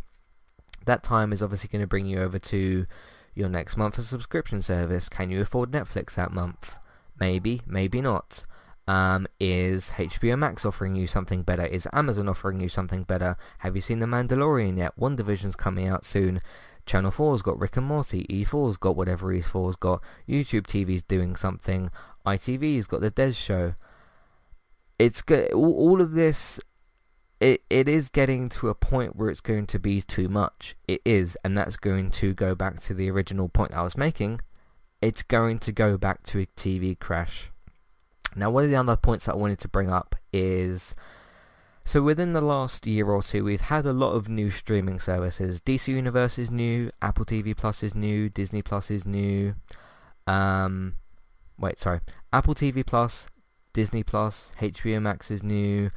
that 0.85 1.03
time 1.03 1.33
is 1.33 1.43
obviously 1.43 1.69
going 1.69 1.83
to 1.83 1.87
bring 1.87 2.07
you 2.07 2.21
over 2.21 2.39
to 2.39 2.87
your 3.35 3.49
next 3.49 3.77
month 3.77 3.99
of 3.99 4.05
subscription 4.05 4.61
service. 4.63 5.09
Can 5.09 5.31
you 5.31 5.41
afford 5.41 5.71
Netflix 5.71 6.15
that 6.15 6.33
month? 6.33 6.77
Maybe, 7.19 7.63
maybe 7.67 8.01
not. 8.01 8.45
Um, 8.87 9.27
is 9.39 9.91
HBO 9.91 10.39
Max 10.39 10.65
offering 10.65 10.95
you 10.95 11.07
something 11.07 11.43
better? 11.43 11.67
Is 11.67 11.87
Amazon 11.93 12.29
offering 12.29 12.61
you 12.61 12.69
something 12.69 13.03
better? 13.03 13.37
Have 13.59 13.77
you 13.77 13.83
seen 13.83 13.99
The 13.99 14.07
Mandalorian 14.07 14.79
yet? 14.79 14.99
WandaVision's 14.99 15.57
coming 15.57 15.87
out 15.87 16.05
soon. 16.05 16.41
Channel 16.87 17.11
4's 17.11 17.43
got 17.43 17.61
Rick 17.61 17.77
and 17.77 17.87
Morty. 17.87 18.25
E4's 18.31 18.79
got 18.79 18.97
whatever 18.97 19.27
E4's 19.27 19.77
got. 19.77 20.03
YouTube 20.27 20.67
TV's 20.67 21.03
doing 21.03 21.37
something. 21.37 21.91
ITV's 22.25 22.87
got 22.87 23.03
The 23.03 23.11
Des 23.11 23.33
Show. 23.33 23.75
It's 24.99 25.21
good. 25.21 25.53
All, 25.53 25.75
all 25.75 26.01
of 26.01 26.13
this 26.13 26.59
it 27.41 27.63
it 27.71 27.89
is 27.89 28.09
getting 28.09 28.49
to 28.51 28.69
a 28.69 28.75
point 28.75 29.17
where 29.17 29.31
it's 29.31 29.41
going 29.41 29.67
to 29.69 29.79
be 29.79 30.03
too 30.03 30.29
much. 30.29 30.77
It 30.87 31.01
is, 31.05 31.37
and 31.45 31.57
that's 31.57 31.77
going 31.77 32.11
to 32.13 32.35
go 32.35 32.55
back 32.55 32.81
to 32.81 32.95
the 32.95 33.11
original 33.11 33.49
point 33.49 33.75
I 33.75 33.83
was 33.83 33.97
making. 33.97 34.41
It's 35.01 35.23
going 35.23 35.61
to 35.61 35.73
go 35.73 35.97
back 35.97 36.25
to 36.25 36.41
a 36.41 36.47
TV 36.47 36.99
crash. 36.99 37.51
Now, 38.35 38.51
one 38.51 38.65
of 38.65 38.71
the 38.71 38.77
other 38.77 38.97
points 38.97 39.29
I 39.29 39.35
wanted 39.35 39.59
to 39.61 39.69
bring 39.69 39.91
up 39.91 40.17
is 40.33 40.95
so 41.89 42.03
within 42.03 42.35
the 42.35 42.43
last 42.43 42.87
year 42.87 43.07
or 43.07 43.23
two, 43.23 43.45
we've 43.45 43.63
had 43.63 43.87
a 43.87 43.95
lot 43.95 44.13
of 44.13 44.29
new 44.29 44.51
streaming 44.51 44.99
services. 45.01 45.59
DC 45.61 45.89
Universe 45.89 46.39
is 46.39 46.51
new, 46.51 46.91
Apple 47.01 47.25
TV 47.25 47.57
Plus 47.57 47.83
is 47.83 47.95
new, 47.95 48.29
Disney 48.29 48.61
Plus 48.61 48.91
is 48.91 49.07
new. 49.07 49.55
Um, 50.27 50.97
wait, 51.59 51.79
sorry, 51.79 52.01
Apple 52.31 52.55
TV 52.55 52.85
Plus, 52.85 53.29
Disney 53.73 54.03
Plus, 54.03 54.53
HBO 54.61 55.01
Max 55.01 55.31
is 55.31 55.43
new. 55.43 55.91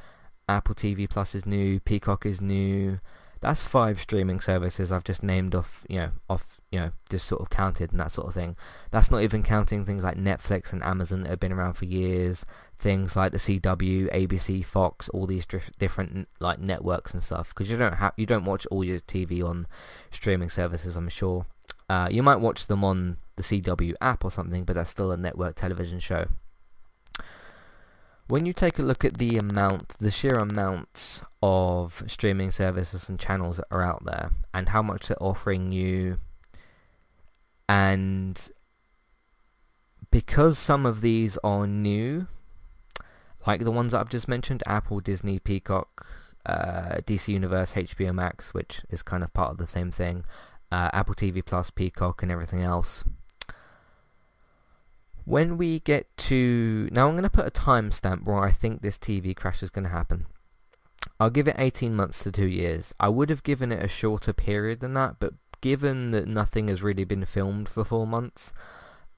Apple 0.52 0.74
TV 0.74 1.08
Plus 1.08 1.34
is 1.34 1.46
new, 1.46 1.80
Peacock 1.80 2.26
is 2.26 2.40
new. 2.40 3.00
That's 3.40 3.62
five 3.62 4.00
streaming 4.00 4.40
services 4.40 4.92
I've 4.92 5.02
just 5.02 5.22
named 5.24 5.56
off, 5.56 5.84
you 5.88 5.96
know, 5.96 6.10
off, 6.30 6.60
you 6.70 6.78
know, 6.78 6.92
just 7.10 7.26
sort 7.26 7.40
of 7.40 7.50
counted 7.50 7.90
and 7.90 7.98
that 7.98 8.12
sort 8.12 8.28
of 8.28 8.34
thing. 8.34 8.54
That's 8.92 9.10
not 9.10 9.22
even 9.22 9.42
counting 9.42 9.84
things 9.84 10.04
like 10.04 10.16
Netflix 10.16 10.72
and 10.72 10.80
Amazon 10.84 11.22
that 11.22 11.30
have 11.30 11.40
been 11.40 11.52
around 11.52 11.72
for 11.72 11.86
years. 11.86 12.46
Things 12.78 13.16
like 13.16 13.32
the 13.32 13.38
CW, 13.38 14.12
ABC, 14.12 14.64
Fox, 14.64 15.08
all 15.08 15.26
these 15.26 15.46
different 15.78 16.28
like 16.38 16.60
networks 16.60 17.14
and 17.14 17.24
stuff. 17.24 17.48
Because 17.48 17.68
you 17.68 17.76
don't 17.76 17.94
have, 17.94 18.12
you 18.16 18.26
don't 18.26 18.44
watch 18.44 18.64
all 18.66 18.84
your 18.84 19.00
TV 19.00 19.44
on 19.44 19.66
streaming 20.12 20.50
services. 20.50 20.94
I'm 20.94 21.08
sure. 21.08 21.46
Uh, 21.88 22.08
you 22.12 22.22
might 22.22 22.36
watch 22.36 22.68
them 22.68 22.84
on 22.84 23.16
the 23.34 23.42
CW 23.42 23.94
app 24.00 24.24
or 24.24 24.30
something, 24.30 24.62
but 24.62 24.76
that's 24.76 24.90
still 24.90 25.10
a 25.10 25.16
network 25.16 25.56
television 25.56 25.98
show. 25.98 26.28
When 28.32 28.46
you 28.46 28.54
take 28.54 28.78
a 28.78 28.82
look 28.82 29.04
at 29.04 29.18
the 29.18 29.36
amount, 29.36 29.90
the 29.98 30.10
sheer 30.10 30.38
amount 30.38 31.22
of 31.42 32.02
streaming 32.06 32.50
services 32.50 33.10
and 33.10 33.20
channels 33.20 33.58
that 33.58 33.66
are 33.70 33.82
out 33.82 34.06
there 34.06 34.30
and 34.54 34.70
how 34.70 34.80
much 34.80 35.08
they're 35.08 35.22
offering 35.22 35.70
you 35.70 36.18
and 37.68 38.50
because 40.10 40.56
some 40.56 40.86
of 40.86 41.02
these 41.02 41.36
are 41.44 41.66
new, 41.66 42.26
like 43.46 43.64
the 43.64 43.70
ones 43.70 43.92
that 43.92 44.00
I've 44.00 44.08
just 44.08 44.28
mentioned, 44.28 44.62
Apple, 44.66 45.00
Disney, 45.00 45.38
Peacock, 45.38 46.06
uh, 46.46 47.02
DC 47.04 47.28
Universe, 47.28 47.72
HBO 47.72 48.14
Max, 48.14 48.54
which 48.54 48.80
is 48.88 49.02
kind 49.02 49.22
of 49.22 49.34
part 49.34 49.50
of 49.50 49.58
the 49.58 49.66
same 49.66 49.90
thing, 49.90 50.24
uh, 50.70 50.88
Apple 50.94 51.14
TV 51.14 51.44
Plus, 51.44 51.68
Peacock, 51.68 52.22
and 52.22 52.32
everything 52.32 52.62
else 52.62 53.04
when 55.24 55.56
we 55.56 55.80
get 55.80 56.14
to... 56.16 56.88
Now 56.92 57.08
I'm 57.08 57.14
going 57.14 57.22
to 57.22 57.30
put 57.30 57.46
a 57.46 57.50
timestamp 57.50 58.24
where 58.24 58.38
I 58.38 58.50
think 58.50 58.82
this 58.82 58.98
TV 58.98 59.34
crash 59.34 59.62
is 59.62 59.70
going 59.70 59.84
to 59.84 59.90
happen. 59.90 60.26
I'll 61.18 61.30
give 61.30 61.48
it 61.48 61.56
18 61.58 61.94
months 61.94 62.22
to 62.22 62.32
two 62.32 62.46
years. 62.46 62.92
I 62.98 63.08
would 63.08 63.30
have 63.30 63.42
given 63.42 63.72
it 63.72 63.82
a 63.82 63.88
shorter 63.88 64.32
period 64.32 64.80
than 64.80 64.94
that, 64.94 65.16
but 65.18 65.34
given 65.60 66.10
that 66.12 66.26
nothing 66.26 66.68
has 66.68 66.82
really 66.82 67.04
been 67.04 67.24
filmed 67.24 67.68
for 67.68 67.84
four 67.84 68.06
months, 68.06 68.52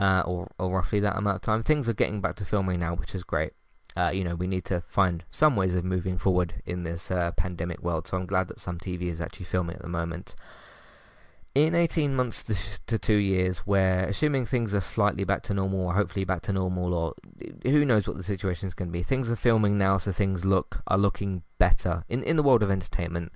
uh, 0.01 0.23
or, 0.27 0.51
or 0.59 0.71
roughly 0.71 1.01
that 1.01 1.17
amount 1.17 1.37
of 1.37 1.43
time, 1.43 1.62
things 1.62 1.88
are 1.88 1.95
getting 1.95 2.21
back 2.21 2.37
to 2.37 2.45
filming 2.45 2.81
now, 2.81 2.95
which 2.95 3.14
is 3.14 3.25
great. 3.25 3.53
Uh, 3.97 4.11
you 4.12 4.25
know, 4.25 4.35
we 4.35 4.47
need 4.47 4.64
to 4.64 4.83
find 4.87 5.25
some 5.31 5.55
ways 5.57 5.75
of 5.75 5.85
moving 5.85 6.19
forward 6.19 6.55
in 6.67 6.83
this 6.83 7.11
uh, 7.11 7.31
pandemic 7.33 7.83
world, 7.83 8.07
so 8.07 8.17
I'm 8.17 8.27
glad 8.27 8.49
that 8.49 8.61
some 8.61 8.79
TV 8.79 9.03
is 9.03 9.21
actually 9.21 9.47
filming 9.47 9.77
at 9.77 9.83
the 9.83 9.88
moment 9.88 10.35
in 11.55 11.75
18 11.75 12.17
months 12.17 12.43
to, 12.87 12.99
two 12.99 13.14
years 13.14 13.59
where 13.59 14.09
assuming 14.09 14.45
things 14.45 14.75
are 14.75 14.81
slightly 14.81 15.23
back 15.23 15.43
to 15.43 15.55
normal 15.55 15.83
or 15.83 15.95
hopefully 15.95 16.25
back 16.25 16.43
to 16.43 16.53
normal 16.53 16.93
or 16.93 17.14
who 17.62 17.85
knows 17.85 18.09
what 18.09 18.17
the 18.17 18.23
situation 18.23 18.67
is 18.67 18.75
going 18.75 18.88
to 18.88 18.93
be 18.93 19.03
things 19.03 19.31
are 19.31 19.37
filming 19.37 19.79
now 19.79 19.97
so 19.97 20.11
things 20.11 20.45
look 20.45 20.83
are 20.88 20.99
looking 20.99 21.43
better 21.59 22.05
in 22.09 22.23
in 22.25 22.37
the 22.37 22.43
world 22.43 22.62
of 22.62 22.71
entertainment 22.71 23.31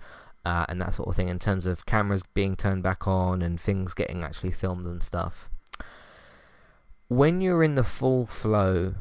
uh, 0.49 0.65
and 0.71 0.81
that 0.81 0.95
sort 0.95 1.09
of 1.09 1.15
thing 1.15 1.29
in 1.29 1.39
terms 1.39 1.67
of 1.67 1.85
cameras 1.85 2.23
being 2.33 2.57
turned 2.57 2.83
back 2.83 3.07
on 3.07 3.43
and 3.43 3.61
things 3.61 3.93
getting 3.93 4.23
actually 4.23 4.51
filmed 4.51 4.87
and 4.87 5.03
stuff. 5.03 5.51
When 7.09 7.43
you're 7.43 7.63
in 7.63 7.75
the 7.75 7.85
full 7.85 8.25
flow 8.25 8.95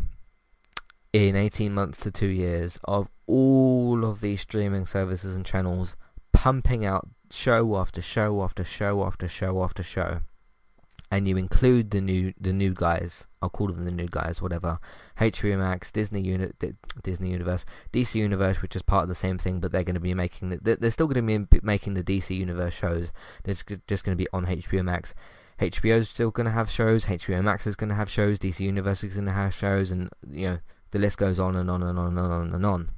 in 1.13 1.37
18 1.37 1.73
months 1.73 1.99
to 1.99 2.11
two 2.11 2.27
years 2.27 2.79
of 2.83 3.07
all 3.27 4.03
of 4.03 4.19
these 4.19 4.41
streaming 4.41 4.85
services 4.85 5.35
and 5.35 5.45
channels 5.45 5.95
pumping 6.33 6.85
out 6.85 7.07
show 7.31 7.77
after 7.77 8.01
show 8.01 8.43
after 8.43 8.63
show 8.63 9.03
after 9.03 9.27
show 9.27 9.63
after 9.63 9.83
show. 9.83 10.21
And 11.09 11.25
you 11.25 11.37
include 11.37 11.91
the 11.91 12.01
new 12.01 12.33
the 12.39 12.51
new 12.51 12.73
guys. 12.73 13.27
I'll 13.41 13.49
call 13.49 13.67
them 13.67 13.85
the 13.85 13.91
new 13.91 14.07
guys 14.07 14.41
whatever. 14.41 14.79
HBO 15.19 15.57
Max 15.57 15.91
Disney 15.91 16.21
unit 16.21 16.55
Disney 17.01 17.29
Universe 17.31 17.65
DC 17.93 18.15
Universe 18.15 18.61
which 18.61 18.75
is 18.75 18.81
part 18.81 19.03
of 19.03 19.09
the 19.09 19.15
same 19.15 19.37
thing 19.37 19.59
but 19.59 19.71
they're 19.71 19.85
going 19.85 19.93
to 19.95 20.01
be 20.01 20.13
making 20.13 20.49
the, 20.49 20.75
they're 20.75 20.91
still 20.91 21.07
going 21.07 21.25
to 21.25 21.47
be 21.47 21.59
making 21.63 21.93
the 21.93 22.03
DC 22.03 22.35
Universe 22.35 22.73
shows. 22.73 23.11
They're 23.43 23.55
just 23.87 24.03
going 24.03 24.17
to 24.17 24.21
be 24.21 24.27
on 24.33 24.45
HBO 24.45 24.83
Max. 24.83 25.15
HBO's 25.59 26.09
still 26.09 26.29
going 26.29 26.45
to 26.45 26.51
have 26.51 26.69
shows, 26.69 27.05
HBO 27.05 27.43
Max 27.43 27.65
is 27.65 27.75
going 27.75 27.89
to 27.89 27.95
have 27.95 28.09
shows, 28.09 28.37
DC 28.37 28.59
Universe 28.59 29.03
is 29.03 29.15
going 29.15 29.25
to 29.25 29.31
have 29.31 29.55
shows, 29.55 29.89
and 29.89 30.09
you 30.29 30.47
know 30.47 30.59
the 30.91 30.99
list 30.99 31.17
goes 31.17 31.39
on 31.39 31.55
and 31.55 31.69
on 31.69 31.81
and 31.81 31.97
on 31.97 32.17
and 32.17 32.31
on 32.31 32.53
and 32.53 32.65
on. 32.65 32.89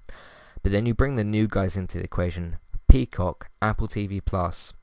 But 0.62 0.74
then 0.74 0.86
you 0.86 0.94
bring 0.94 1.15
the 1.15 1.24
new 1.24 1.48
guys 1.48 1.78
into 1.78 1.98
the 1.98 2.04
equation: 2.04 2.58
Peacock, 2.89 3.49
Apple 3.62 3.88
TV 3.88 4.19
Plus, 4.23 4.73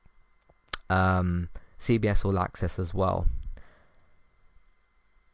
um, 0.88 1.50
CBS 1.78 2.24
All 2.24 2.38
Access 2.38 2.78
as 2.78 2.94
well. 2.94 3.26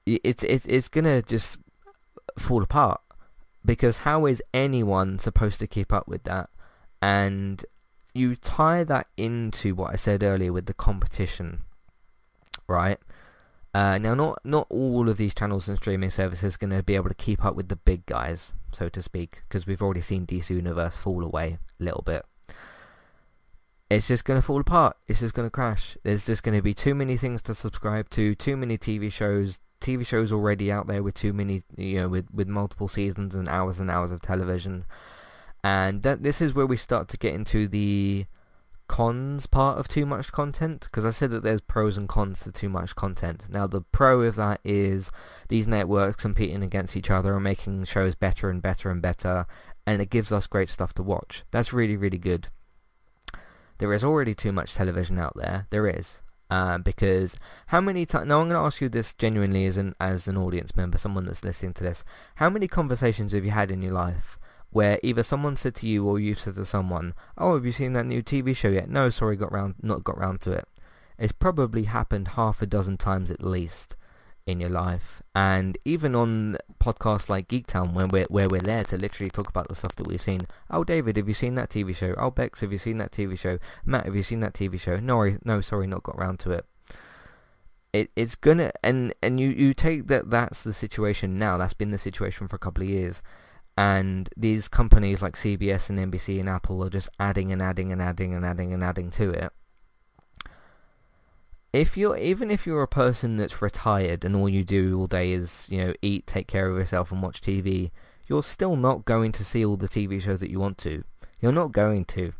It's 0.04 0.42
it's 0.42 0.66
it's 0.66 0.88
gonna 0.88 1.22
just 1.22 1.58
fall 2.36 2.62
apart 2.62 3.00
because 3.64 3.98
how 3.98 4.26
is 4.26 4.42
anyone 4.52 5.18
supposed 5.18 5.60
to 5.60 5.68
keep 5.68 5.92
up 5.92 6.08
with 6.08 6.24
that? 6.24 6.50
And 7.00 7.64
you 8.14 8.34
tie 8.36 8.84
that 8.84 9.06
into 9.16 9.74
what 9.74 9.92
I 9.92 9.96
said 9.96 10.22
earlier 10.22 10.52
with 10.52 10.66
the 10.66 10.74
competition, 10.74 11.62
right? 12.66 12.98
Uh, 13.74 13.96
now, 13.98 14.14
not 14.14 14.40
not 14.44 14.66
all 14.68 15.08
of 15.08 15.16
these 15.16 15.34
channels 15.34 15.68
and 15.68 15.78
streaming 15.78 16.10
services 16.10 16.54
are 16.54 16.58
going 16.58 16.76
to 16.76 16.82
be 16.82 16.94
able 16.94 17.08
to 17.08 17.14
keep 17.14 17.44
up 17.44 17.54
with 17.54 17.68
the 17.68 17.76
big 17.76 18.04
guys, 18.06 18.54
so 18.72 18.88
to 18.88 19.00
speak, 19.00 19.42
because 19.48 19.66
we've 19.66 19.82
already 19.82 20.02
seen 20.02 20.26
DC 20.26 20.50
Universe 20.50 20.96
fall 20.96 21.24
away 21.24 21.58
a 21.80 21.84
little 21.84 22.02
bit. 22.02 22.24
It's 23.92 24.08
just 24.08 24.24
going 24.24 24.40
to 24.40 24.46
fall 24.46 24.60
apart. 24.60 24.96
It's 25.06 25.20
just 25.20 25.34
going 25.34 25.46
to 25.46 25.50
crash. 25.50 25.98
There's 26.02 26.24
just 26.24 26.42
going 26.42 26.56
to 26.56 26.62
be 26.62 26.72
too 26.72 26.94
many 26.94 27.18
things 27.18 27.42
to 27.42 27.54
subscribe 27.54 28.08
to, 28.10 28.34
too 28.34 28.56
many 28.56 28.78
TV 28.78 29.12
shows, 29.12 29.58
TV 29.82 30.06
shows 30.06 30.32
already 30.32 30.72
out 30.72 30.86
there 30.86 31.02
with 31.02 31.12
too 31.12 31.34
many, 31.34 31.62
you 31.76 32.00
know, 32.00 32.08
with, 32.08 32.26
with 32.32 32.48
multiple 32.48 32.88
seasons 32.88 33.34
and 33.34 33.48
hours 33.50 33.80
and 33.80 33.90
hours 33.90 34.10
of 34.10 34.22
television. 34.22 34.86
And 35.62 36.02
that 36.04 36.22
this 36.22 36.40
is 36.40 36.54
where 36.54 36.66
we 36.66 36.78
start 36.78 37.08
to 37.08 37.18
get 37.18 37.34
into 37.34 37.68
the 37.68 38.24
cons 38.88 39.46
part 39.46 39.78
of 39.78 39.88
too 39.88 40.06
much 40.06 40.32
content 40.32 40.82
because 40.82 41.04
I 41.04 41.10
said 41.10 41.30
that 41.30 41.42
there's 41.42 41.60
pros 41.60 41.96
and 41.98 42.08
cons 42.08 42.40
to 42.44 42.52
too 42.52 42.70
much 42.70 42.96
content. 42.96 43.46
Now 43.50 43.66
the 43.66 43.82
pro 43.82 44.22
of 44.22 44.36
that 44.36 44.60
is 44.64 45.10
these 45.48 45.66
networks 45.66 46.22
competing 46.22 46.62
against 46.62 46.96
each 46.96 47.10
other 47.10 47.34
and 47.34 47.44
making 47.44 47.84
shows 47.84 48.14
better 48.14 48.48
and 48.48 48.60
better 48.60 48.90
and 48.90 49.00
better 49.00 49.46
and 49.86 50.02
it 50.02 50.10
gives 50.10 50.32
us 50.32 50.46
great 50.46 50.68
stuff 50.68 50.94
to 50.94 51.02
watch. 51.02 51.44
That's 51.50 51.72
really 51.72 51.96
really 51.96 52.18
good. 52.18 52.48
There 53.82 53.92
is 53.92 54.04
already 54.04 54.32
too 54.32 54.52
much 54.52 54.74
television 54.74 55.18
out 55.18 55.32
there. 55.34 55.66
There 55.70 55.88
is. 55.88 56.20
Uh, 56.48 56.78
because 56.78 57.36
how 57.66 57.80
many 57.80 58.06
times? 58.06 58.28
Now 58.28 58.40
I'm 58.40 58.48
going 58.48 58.60
to 58.60 58.64
ask 58.64 58.80
you 58.80 58.88
this 58.88 59.12
genuinely 59.12 59.66
as 59.66 59.76
an 59.76 59.96
as 59.98 60.28
an 60.28 60.36
audience 60.36 60.76
member, 60.76 60.98
someone 60.98 61.26
that's 61.26 61.42
listening 61.42 61.72
to 61.74 61.82
this. 61.82 62.04
How 62.36 62.48
many 62.48 62.68
conversations 62.68 63.32
have 63.32 63.44
you 63.44 63.50
had 63.50 63.72
in 63.72 63.82
your 63.82 63.94
life 63.94 64.38
where 64.70 65.00
either 65.02 65.24
someone 65.24 65.56
said 65.56 65.74
to 65.74 65.88
you 65.88 66.06
or 66.06 66.20
you've 66.20 66.38
said 66.38 66.54
to 66.54 66.64
someone, 66.64 67.14
"Oh, 67.36 67.54
have 67.54 67.66
you 67.66 67.72
seen 67.72 67.92
that 67.94 68.06
new 68.06 68.22
TV 68.22 68.54
show 68.54 68.68
yet?" 68.68 68.88
No, 68.88 69.10
sorry, 69.10 69.34
got 69.34 69.50
round, 69.50 69.74
not 69.82 70.04
got 70.04 70.16
round 70.16 70.40
to 70.42 70.52
it. 70.52 70.68
It's 71.18 71.32
probably 71.32 71.82
happened 71.82 72.28
half 72.38 72.62
a 72.62 72.66
dozen 72.66 72.98
times 72.98 73.32
at 73.32 73.42
least 73.42 73.96
in 74.46 74.60
your 74.60 74.70
life, 74.70 75.22
and 75.34 75.78
even 75.84 76.14
on 76.14 76.56
podcasts 76.82 77.28
like 77.28 77.48
Geektown, 77.48 77.92
when 77.92 78.08
we're 78.08 78.26
where 78.26 78.48
we're 78.48 78.60
there 78.60 78.84
to 78.84 78.96
literally 78.96 79.30
talk 79.30 79.48
about 79.48 79.68
the 79.68 79.74
stuff 79.74 79.96
that 79.96 80.06
we've 80.06 80.22
seen. 80.22 80.46
Oh, 80.70 80.84
David, 80.84 81.16
have 81.16 81.28
you 81.28 81.34
seen 81.34 81.54
that 81.56 81.70
TV 81.70 81.94
show? 81.94 82.14
Oh, 82.16 82.30
Bex, 82.30 82.60
have 82.60 82.72
you 82.72 82.78
seen 82.78 82.98
that 82.98 83.12
TV 83.12 83.38
show? 83.38 83.58
Matt, 83.84 84.06
have 84.06 84.16
you 84.16 84.22
seen 84.22 84.40
that 84.40 84.54
TV 84.54 84.78
show? 84.78 84.98
No, 84.98 85.36
no, 85.44 85.60
sorry, 85.60 85.86
not 85.86 86.02
got 86.02 86.18
round 86.18 86.38
to 86.40 86.50
it. 86.50 86.66
It, 87.92 88.10
it's 88.16 88.36
gonna 88.36 88.72
and 88.82 89.12
and 89.22 89.38
you 89.38 89.50
you 89.50 89.74
take 89.74 90.06
that 90.06 90.30
that's 90.30 90.62
the 90.62 90.72
situation 90.72 91.38
now. 91.38 91.58
That's 91.58 91.74
been 91.74 91.90
the 91.90 91.98
situation 91.98 92.48
for 92.48 92.56
a 92.56 92.58
couple 92.58 92.82
of 92.82 92.88
years 92.88 93.22
and 93.76 94.28
these 94.36 94.68
companies 94.68 95.22
like 95.22 95.34
CBS 95.34 95.88
and 95.88 95.98
NBC 95.98 96.38
and 96.38 96.48
Apple 96.48 96.84
are 96.84 96.90
just 96.90 97.08
adding 97.18 97.52
and 97.52 97.62
adding 97.62 97.90
and 97.90 98.02
adding 98.02 98.34
and 98.34 98.44
adding 98.44 98.72
and 98.72 98.84
adding 98.84 99.10
to 99.12 99.30
it. 99.30 99.52
If 101.72 101.96
you're 101.96 102.16
even 102.16 102.50
if 102.50 102.66
you're 102.66 102.82
a 102.82 102.88
person 102.88 103.36
that's 103.36 103.62
retired 103.62 104.24
and 104.24 104.36
all 104.36 104.48
you 104.48 104.62
do 104.64 104.98
all 104.98 105.06
day 105.06 105.32
is 105.32 105.66
you 105.70 105.78
know 105.78 105.94
eat, 106.02 106.26
take 106.26 106.46
care 106.46 106.68
of 106.68 106.76
yourself, 106.76 107.10
and 107.10 107.22
watch 107.22 107.40
TV, 107.40 107.90
you're 108.26 108.42
still 108.42 108.76
not 108.76 109.04
going 109.04 109.32
to 109.32 109.44
see 109.44 109.64
all 109.64 109.76
the 109.76 109.88
TV 109.88 110.20
shows 110.20 110.40
that 110.40 110.50
you 110.50 110.60
want 110.60 110.78
to. 110.78 111.04
You're 111.40 111.52
not 111.52 111.72
going 111.72 112.04
to. 112.06 112.32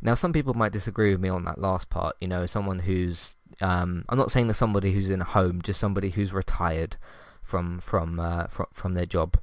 Now, 0.00 0.14
some 0.14 0.32
people 0.32 0.54
might 0.54 0.72
disagree 0.72 1.10
with 1.10 1.20
me 1.20 1.28
on 1.28 1.44
that 1.44 1.60
last 1.60 1.88
part. 1.90 2.16
You 2.20 2.28
know, 2.28 2.46
someone 2.46 2.80
who's 2.80 3.34
um, 3.60 4.04
I'm 4.08 4.18
not 4.18 4.30
saying 4.30 4.48
that 4.48 4.54
somebody 4.54 4.92
who's 4.92 5.10
in 5.10 5.20
a 5.20 5.24
home, 5.24 5.62
just 5.62 5.80
somebody 5.80 6.10
who's 6.10 6.32
retired 6.32 6.96
from 7.42 7.80
from 7.80 8.20
uh, 8.20 8.46
from 8.46 8.66
from 8.72 8.94
their 8.94 9.06
job 9.06 9.36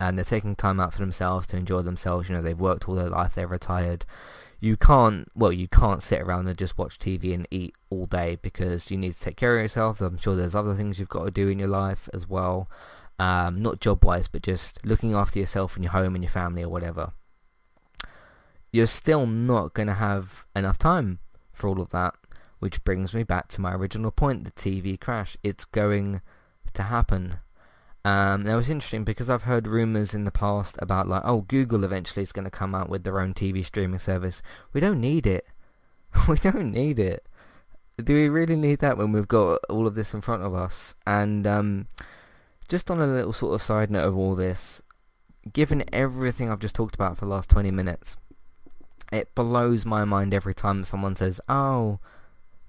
and 0.00 0.16
they're 0.16 0.24
taking 0.24 0.54
time 0.54 0.80
out 0.80 0.92
for 0.92 1.00
themselves 1.00 1.46
to 1.48 1.56
enjoy 1.56 1.82
themselves. 1.82 2.28
You 2.28 2.36
know, 2.36 2.42
they've 2.42 2.58
worked 2.58 2.88
all 2.88 2.94
their 2.94 3.08
life, 3.08 3.34
they're 3.34 3.46
retired. 3.46 4.04
You 4.60 4.76
can't, 4.76 5.28
well, 5.34 5.52
you 5.52 5.68
can't 5.68 6.02
sit 6.02 6.20
around 6.20 6.48
and 6.48 6.58
just 6.58 6.76
watch 6.76 6.98
TV 6.98 7.32
and 7.32 7.46
eat 7.50 7.74
all 7.90 8.06
day 8.06 8.38
because 8.42 8.90
you 8.90 8.96
need 8.96 9.12
to 9.14 9.20
take 9.20 9.36
care 9.36 9.56
of 9.56 9.62
yourself. 9.62 10.00
I'm 10.00 10.18
sure 10.18 10.34
there's 10.34 10.54
other 10.54 10.74
things 10.74 10.98
you've 10.98 11.08
got 11.08 11.24
to 11.26 11.30
do 11.30 11.48
in 11.48 11.58
your 11.58 11.68
life 11.68 12.08
as 12.12 12.28
well. 12.28 12.68
Um, 13.20 13.62
not 13.62 13.80
job-wise, 13.80 14.26
but 14.28 14.42
just 14.42 14.84
looking 14.84 15.14
after 15.14 15.38
yourself 15.38 15.76
and 15.76 15.84
your 15.84 15.92
home 15.92 16.14
and 16.14 16.24
your 16.24 16.30
family 16.30 16.64
or 16.64 16.68
whatever. 16.68 17.12
You're 18.72 18.86
still 18.86 19.26
not 19.26 19.74
going 19.74 19.88
to 19.88 19.94
have 19.94 20.44
enough 20.54 20.78
time 20.78 21.20
for 21.52 21.68
all 21.68 21.80
of 21.80 21.90
that, 21.90 22.14
which 22.58 22.82
brings 22.84 23.14
me 23.14 23.22
back 23.22 23.48
to 23.48 23.60
my 23.60 23.74
original 23.74 24.10
point, 24.10 24.44
the 24.44 24.50
TV 24.50 24.98
crash. 24.98 25.36
It's 25.42 25.64
going 25.64 26.20
to 26.74 26.82
happen 26.82 27.38
um, 28.04 28.44
now 28.44 28.58
it's 28.58 28.68
interesting 28.68 29.04
because 29.04 29.28
I've 29.28 29.42
heard 29.42 29.66
rumours 29.66 30.14
in 30.14 30.24
the 30.24 30.30
past 30.30 30.76
about 30.78 31.08
like, 31.08 31.22
oh, 31.24 31.42
Google 31.42 31.84
eventually 31.84 32.22
is 32.22 32.32
going 32.32 32.44
to 32.44 32.50
come 32.50 32.74
out 32.74 32.88
with 32.88 33.04
their 33.04 33.20
own 33.20 33.34
TV 33.34 33.64
streaming 33.64 33.98
service. 33.98 34.40
We 34.72 34.80
don't 34.80 35.00
need 35.00 35.26
it. 35.26 35.46
we 36.28 36.36
don't 36.36 36.72
need 36.72 36.98
it. 36.98 37.26
Do 38.02 38.14
we 38.14 38.28
really 38.28 38.56
need 38.56 38.78
that 38.78 38.96
when 38.96 39.10
we've 39.10 39.26
got 39.26 39.60
all 39.68 39.86
of 39.86 39.94
this 39.96 40.14
in 40.14 40.20
front 40.20 40.42
of 40.44 40.54
us? 40.54 40.94
And 41.06 41.46
um, 41.46 41.88
just 42.68 42.90
on 42.90 43.00
a 43.00 43.06
little 43.06 43.32
sort 43.32 43.54
of 43.54 43.62
side 43.62 43.90
note 43.90 44.06
of 44.06 44.16
all 44.16 44.36
this, 44.36 44.80
given 45.52 45.84
everything 45.92 46.50
I've 46.50 46.60
just 46.60 46.76
talked 46.76 46.94
about 46.94 47.18
for 47.18 47.24
the 47.24 47.30
last 47.30 47.50
20 47.50 47.70
minutes, 47.72 48.16
it 49.10 49.34
blows 49.34 49.84
my 49.84 50.04
mind 50.04 50.32
every 50.32 50.54
time 50.54 50.84
someone 50.84 51.16
says, 51.16 51.40
"Oh, 51.48 51.98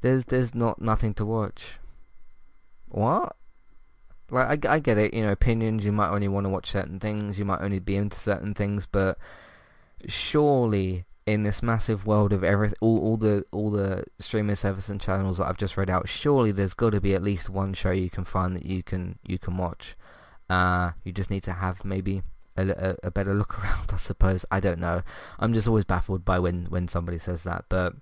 there's 0.01 0.25
there's 0.25 0.55
not 0.55 0.81
nothing 0.81 1.13
to 1.15 1.25
watch." 1.25 1.77
What? 2.87 3.35
Like 4.31 4.65
I, 4.65 4.75
I 4.75 4.79
get 4.79 4.97
it, 4.97 5.13
you 5.13 5.23
know, 5.23 5.31
opinions. 5.31 5.85
You 5.85 5.91
might 5.91 6.09
only 6.09 6.27
want 6.27 6.45
to 6.45 6.49
watch 6.49 6.71
certain 6.71 6.99
things. 6.99 7.39
You 7.39 7.45
might 7.45 7.61
only 7.61 7.79
be 7.79 7.95
into 7.95 8.17
certain 8.17 8.53
things, 8.53 8.85
but 8.85 9.17
surely 10.07 11.05
in 11.25 11.43
this 11.43 11.61
massive 11.61 12.07
world 12.07 12.33
of 12.33 12.43
every 12.43 12.71
all, 12.81 12.99
all 12.99 13.17
the 13.17 13.45
all 13.51 13.69
the 13.69 14.03
streaming 14.17 14.55
service 14.55 14.89
and 14.89 14.99
channels 14.99 15.37
that 15.37 15.45
I've 15.47 15.57
just 15.57 15.77
read 15.77 15.89
out, 15.89 16.09
surely 16.09 16.51
there's 16.51 16.73
got 16.73 16.91
to 16.91 17.01
be 17.01 17.13
at 17.13 17.21
least 17.21 17.49
one 17.49 17.73
show 17.73 17.91
you 17.91 18.09
can 18.09 18.25
find 18.25 18.55
that 18.55 18.65
you 18.65 18.83
can 18.83 19.19
you 19.25 19.37
can 19.37 19.57
watch. 19.57 19.95
Uh, 20.49 20.91
you 21.03 21.11
just 21.11 21.29
need 21.29 21.43
to 21.43 21.53
have 21.53 21.85
maybe 21.85 22.23
a, 22.57 22.69
a, 22.69 22.95
a 23.07 23.11
better 23.11 23.35
look 23.35 23.59
around, 23.63 23.91
I 23.93 23.97
suppose. 23.97 24.45
I 24.49 24.59
don't 24.59 24.79
know. 24.79 25.03
I'm 25.39 25.53
just 25.53 25.67
always 25.67 25.85
baffled 25.85 26.25
by 26.25 26.39
when 26.39 26.65
when 26.65 26.87
somebody 26.87 27.19
says 27.19 27.43
that, 27.43 27.65
but 27.69 27.93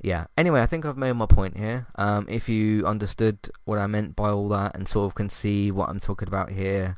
yeah. 0.00 0.26
Anyway, 0.36 0.60
I 0.60 0.66
think 0.66 0.84
I've 0.84 0.96
made 0.96 1.12
my 1.12 1.26
point 1.26 1.56
here. 1.56 1.86
Um, 1.96 2.26
if 2.28 2.48
you 2.48 2.86
understood 2.86 3.38
what 3.64 3.78
I 3.78 3.86
meant 3.86 4.16
by 4.16 4.30
all 4.30 4.48
that 4.50 4.76
and 4.76 4.86
sort 4.86 5.06
of 5.06 5.14
can 5.14 5.28
see 5.28 5.70
what 5.70 5.88
I'm 5.88 6.00
talking 6.00 6.28
about 6.28 6.50
here. 6.50 6.96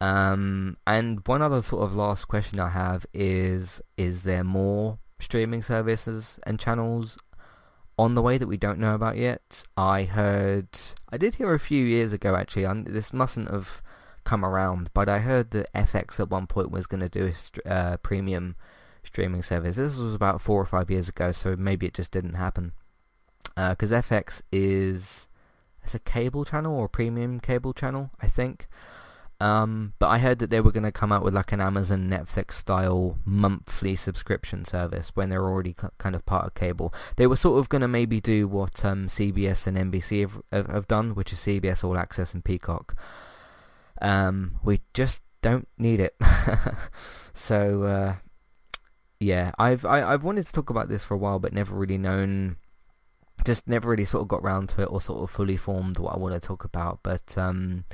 Um, 0.00 0.76
and 0.86 1.26
one 1.26 1.42
other 1.42 1.60
sort 1.62 1.82
of 1.82 1.96
last 1.96 2.26
question 2.26 2.60
I 2.60 2.68
have 2.68 3.04
is, 3.12 3.82
is 3.96 4.22
there 4.22 4.44
more 4.44 4.98
streaming 5.18 5.62
services 5.62 6.38
and 6.46 6.60
channels 6.60 7.18
on 7.98 8.14
the 8.14 8.22
way 8.22 8.38
that 8.38 8.46
we 8.46 8.56
don't 8.56 8.78
know 8.78 8.94
about 8.94 9.16
yet? 9.16 9.64
I 9.76 10.04
heard, 10.04 10.68
I 11.10 11.16
did 11.16 11.36
hear 11.36 11.52
a 11.52 11.60
few 11.60 11.84
years 11.84 12.12
ago 12.12 12.36
actually, 12.36 12.64
and 12.64 12.86
this 12.86 13.12
mustn't 13.12 13.50
have 13.50 13.82
come 14.22 14.44
around, 14.44 14.90
but 14.94 15.08
I 15.08 15.18
heard 15.18 15.50
that 15.50 15.72
FX 15.74 16.20
at 16.20 16.30
one 16.30 16.46
point 16.46 16.70
was 16.70 16.86
going 16.86 17.00
to 17.00 17.08
do 17.08 17.32
a 17.64 17.72
uh, 17.72 17.96
premium 17.96 18.54
streaming 19.08 19.42
service. 19.42 19.76
This 19.76 19.96
was 19.96 20.14
about 20.14 20.40
four 20.40 20.60
or 20.60 20.66
five 20.66 20.90
years 20.90 21.08
ago, 21.08 21.32
so 21.32 21.56
maybe 21.56 21.86
it 21.86 21.94
just 21.94 22.12
didn't 22.12 22.34
happen. 22.34 22.72
Because 23.56 23.92
uh, 23.92 24.02
FX 24.02 24.42
is 24.52 25.26
it's 25.82 25.94
a 25.94 25.98
cable 25.98 26.44
channel 26.44 26.76
or 26.76 26.84
a 26.84 26.88
premium 26.88 27.40
cable 27.40 27.72
channel, 27.72 28.10
I 28.20 28.28
think. 28.28 28.68
Um, 29.40 29.94
but 29.98 30.08
I 30.08 30.18
heard 30.18 30.38
that 30.40 30.50
they 30.50 30.60
were 30.60 30.72
going 30.72 30.82
to 30.84 30.92
come 30.92 31.12
out 31.12 31.22
with 31.22 31.34
like 31.34 31.52
an 31.52 31.60
Amazon 31.60 32.10
Netflix 32.10 32.52
style 32.52 33.18
monthly 33.24 33.96
subscription 33.96 34.64
service 34.64 35.12
when 35.14 35.30
they're 35.30 35.46
already 35.46 35.74
kind 35.96 36.14
of 36.14 36.26
part 36.26 36.46
of 36.46 36.54
cable. 36.54 36.92
They 37.16 37.26
were 37.26 37.36
sort 37.36 37.58
of 37.58 37.68
going 37.68 37.82
to 37.82 37.88
maybe 37.88 38.20
do 38.20 38.46
what 38.48 38.84
um, 38.84 39.06
CBS 39.06 39.66
and 39.66 39.78
NBC 39.78 40.20
have, 40.20 40.42
have, 40.52 40.66
have, 40.66 40.88
done, 40.88 41.14
which 41.14 41.32
is 41.32 41.38
CBS 41.38 41.84
All 41.84 41.96
Access 41.96 42.34
and 42.34 42.44
Peacock. 42.44 42.96
Um, 44.02 44.56
we 44.62 44.80
just 44.92 45.22
don't 45.40 45.68
need 45.78 46.00
it. 46.00 46.16
so 47.32 47.82
uh, 47.84 48.14
yeah, 49.20 49.52
I've 49.58 49.84
I, 49.84 49.98
have 49.98 50.08
i 50.08 50.10
have 50.12 50.24
wanted 50.24 50.46
to 50.46 50.52
talk 50.52 50.70
about 50.70 50.88
this 50.88 51.04
for 51.04 51.14
a 51.14 51.18
while, 51.18 51.38
but 51.38 51.52
never 51.52 51.74
really 51.76 51.98
known, 51.98 52.56
just 53.44 53.66
never 53.68 53.90
really 53.90 54.04
sort 54.04 54.22
of 54.22 54.28
got 54.28 54.42
round 54.42 54.68
to 54.70 54.82
it 54.82 54.86
or 54.86 55.00
sort 55.00 55.22
of 55.22 55.30
fully 55.30 55.56
formed 55.56 55.98
what 55.98 56.14
I 56.14 56.18
want 56.18 56.34
to 56.34 56.40
talk 56.40 56.64
about. 56.64 57.00
But 57.02 57.36
um, 57.38 57.84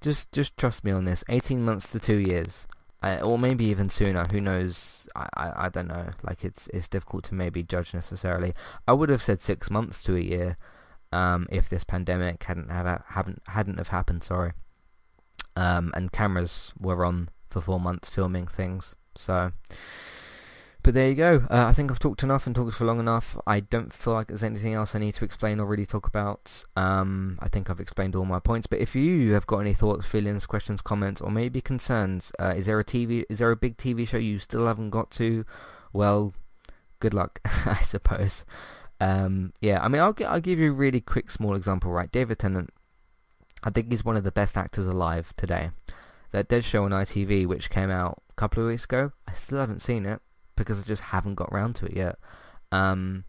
just 0.00 0.32
just 0.32 0.56
trust 0.56 0.84
me 0.84 0.92
on 0.92 1.04
this. 1.04 1.24
Eighteen 1.28 1.62
months 1.64 1.90
to 1.92 1.98
two 2.00 2.18
years, 2.18 2.66
or 3.02 3.38
maybe 3.38 3.64
even 3.66 3.88
sooner. 3.88 4.26
Who 4.30 4.40
knows? 4.40 5.08
I, 5.14 5.28
I 5.36 5.66
I 5.66 5.68
don't 5.68 5.88
know. 5.88 6.10
Like 6.22 6.44
it's 6.44 6.68
it's 6.68 6.88
difficult 6.88 7.24
to 7.24 7.34
maybe 7.34 7.62
judge 7.62 7.94
necessarily. 7.94 8.54
I 8.88 8.92
would 8.94 9.08
have 9.10 9.22
said 9.22 9.40
six 9.40 9.70
months 9.70 10.02
to 10.04 10.16
a 10.16 10.20
year. 10.20 10.56
um, 11.12 11.46
if 11.50 11.68
this 11.68 11.84
pandemic 11.84 12.42
hadn't 12.44 12.70
have 12.70 13.04
hadn't 13.08 13.42
hadn't 13.48 13.78
have 13.78 13.88
happened. 13.88 14.24
Sorry, 14.24 14.52
um, 15.56 15.92
and 15.94 16.10
cameras 16.10 16.72
were 16.78 17.04
on 17.04 17.28
for 17.50 17.60
four 17.60 17.78
months 17.78 18.08
filming 18.08 18.46
things. 18.46 18.96
So, 19.16 19.52
but 20.82 20.94
there 20.94 21.08
you 21.08 21.14
go. 21.14 21.46
Uh, 21.48 21.66
I 21.66 21.72
think 21.72 21.90
I've 21.90 22.00
talked 22.00 22.24
enough 22.24 22.46
and 22.46 22.56
talked 22.56 22.74
for 22.74 22.84
long 22.84 22.98
enough. 22.98 23.38
I 23.46 23.60
don't 23.60 23.92
feel 23.92 24.14
like 24.14 24.26
there's 24.26 24.42
anything 24.42 24.74
else 24.74 24.94
I 24.94 24.98
need 24.98 25.14
to 25.14 25.24
explain 25.24 25.60
or 25.60 25.66
really 25.66 25.86
talk 25.86 26.08
about. 26.08 26.64
Um, 26.74 27.38
I 27.40 27.48
think 27.48 27.70
I've 27.70 27.78
explained 27.78 28.16
all 28.16 28.24
my 28.24 28.40
points. 28.40 28.66
But 28.66 28.80
if 28.80 28.96
you 28.96 29.32
have 29.34 29.46
got 29.46 29.58
any 29.58 29.74
thoughts, 29.74 30.06
feelings, 30.06 30.44
questions, 30.44 30.82
comments, 30.82 31.20
or 31.20 31.30
maybe 31.30 31.60
concerns, 31.60 32.32
uh, 32.40 32.54
is 32.56 32.66
there 32.66 32.80
a 32.80 32.84
TV? 32.84 33.24
Is 33.30 33.38
there 33.38 33.52
a 33.52 33.56
big 33.56 33.76
TV 33.76 34.08
show 34.08 34.16
you 34.16 34.40
still 34.40 34.66
haven't 34.66 34.90
got 34.90 35.12
to? 35.12 35.44
Well, 35.92 36.34
good 36.98 37.14
luck, 37.14 37.40
I 37.44 37.80
suppose. 37.82 38.44
Um, 39.00 39.52
yeah, 39.60 39.80
I 39.82 39.88
mean, 39.88 40.02
I'll, 40.02 40.16
I'll 40.26 40.40
give 40.40 40.58
you 40.58 40.72
a 40.72 40.74
really 40.74 41.00
quick 41.00 41.30
small 41.30 41.54
example, 41.54 41.92
right? 41.92 42.10
David 42.10 42.40
Tennant, 42.40 42.70
I 43.62 43.70
think 43.70 43.90
he's 43.90 44.04
one 44.04 44.16
of 44.16 44.24
the 44.24 44.32
best 44.32 44.56
actors 44.56 44.88
alive 44.88 45.32
today. 45.36 45.70
That 46.32 46.48
Des 46.48 46.62
Show 46.62 46.84
on 46.84 46.90
ITV, 46.90 47.46
which 47.46 47.70
came 47.70 47.90
out 47.90 48.22
a 48.30 48.32
couple 48.34 48.62
of 48.64 48.68
weeks 48.68 48.84
ago, 48.84 49.12
I 49.28 49.34
still 49.34 49.58
haven't 49.58 49.82
seen 49.82 50.06
it 50.06 50.20
because 50.56 50.80
I 50.80 50.82
just 50.82 51.02
haven't 51.02 51.36
got 51.36 51.48
around 51.52 51.76
to 51.76 51.86
it 51.86 51.96
yet. 51.96 52.18
Um, 52.70 53.24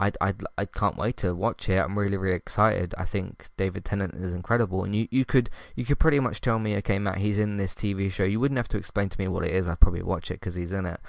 I 0.00 0.12
I 0.20 0.34
I 0.56 0.64
can't 0.64 0.96
wait 0.96 1.16
to 1.18 1.34
watch 1.34 1.68
it. 1.68 1.78
I'm 1.78 1.98
really 1.98 2.16
really 2.16 2.36
excited. 2.36 2.94
I 2.96 3.04
think 3.04 3.48
David 3.56 3.84
Tennant 3.84 4.14
is 4.14 4.32
incredible, 4.32 4.84
and 4.84 4.94
you, 4.94 5.08
you 5.10 5.24
could 5.24 5.50
you 5.74 5.84
could 5.84 5.98
pretty 5.98 6.20
much 6.20 6.40
tell 6.40 6.58
me, 6.58 6.76
okay, 6.76 6.98
Matt, 6.98 7.18
he's 7.18 7.38
in 7.38 7.56
this 7.56 7.74
TV 7.74 8.10
show. 8.10 8.24
You 8.24 8.40
wouldn't 8.40 8.58
have 8.58 8.68
to 8.68 8.78
explain 8.78 9.08
to 9.08 9.20
me 9.20 9.28
what 9.28 9.44
it 9.44 9.52
is. 9.52 9.68
I'd 9.68 9.80
probably 9.80 10.02
watch 10.02 10.30
it 10.30 10.40
because 10.40 10.54
he's 10.54 10.72
in 10.72 10.86
it. 10.86 11.00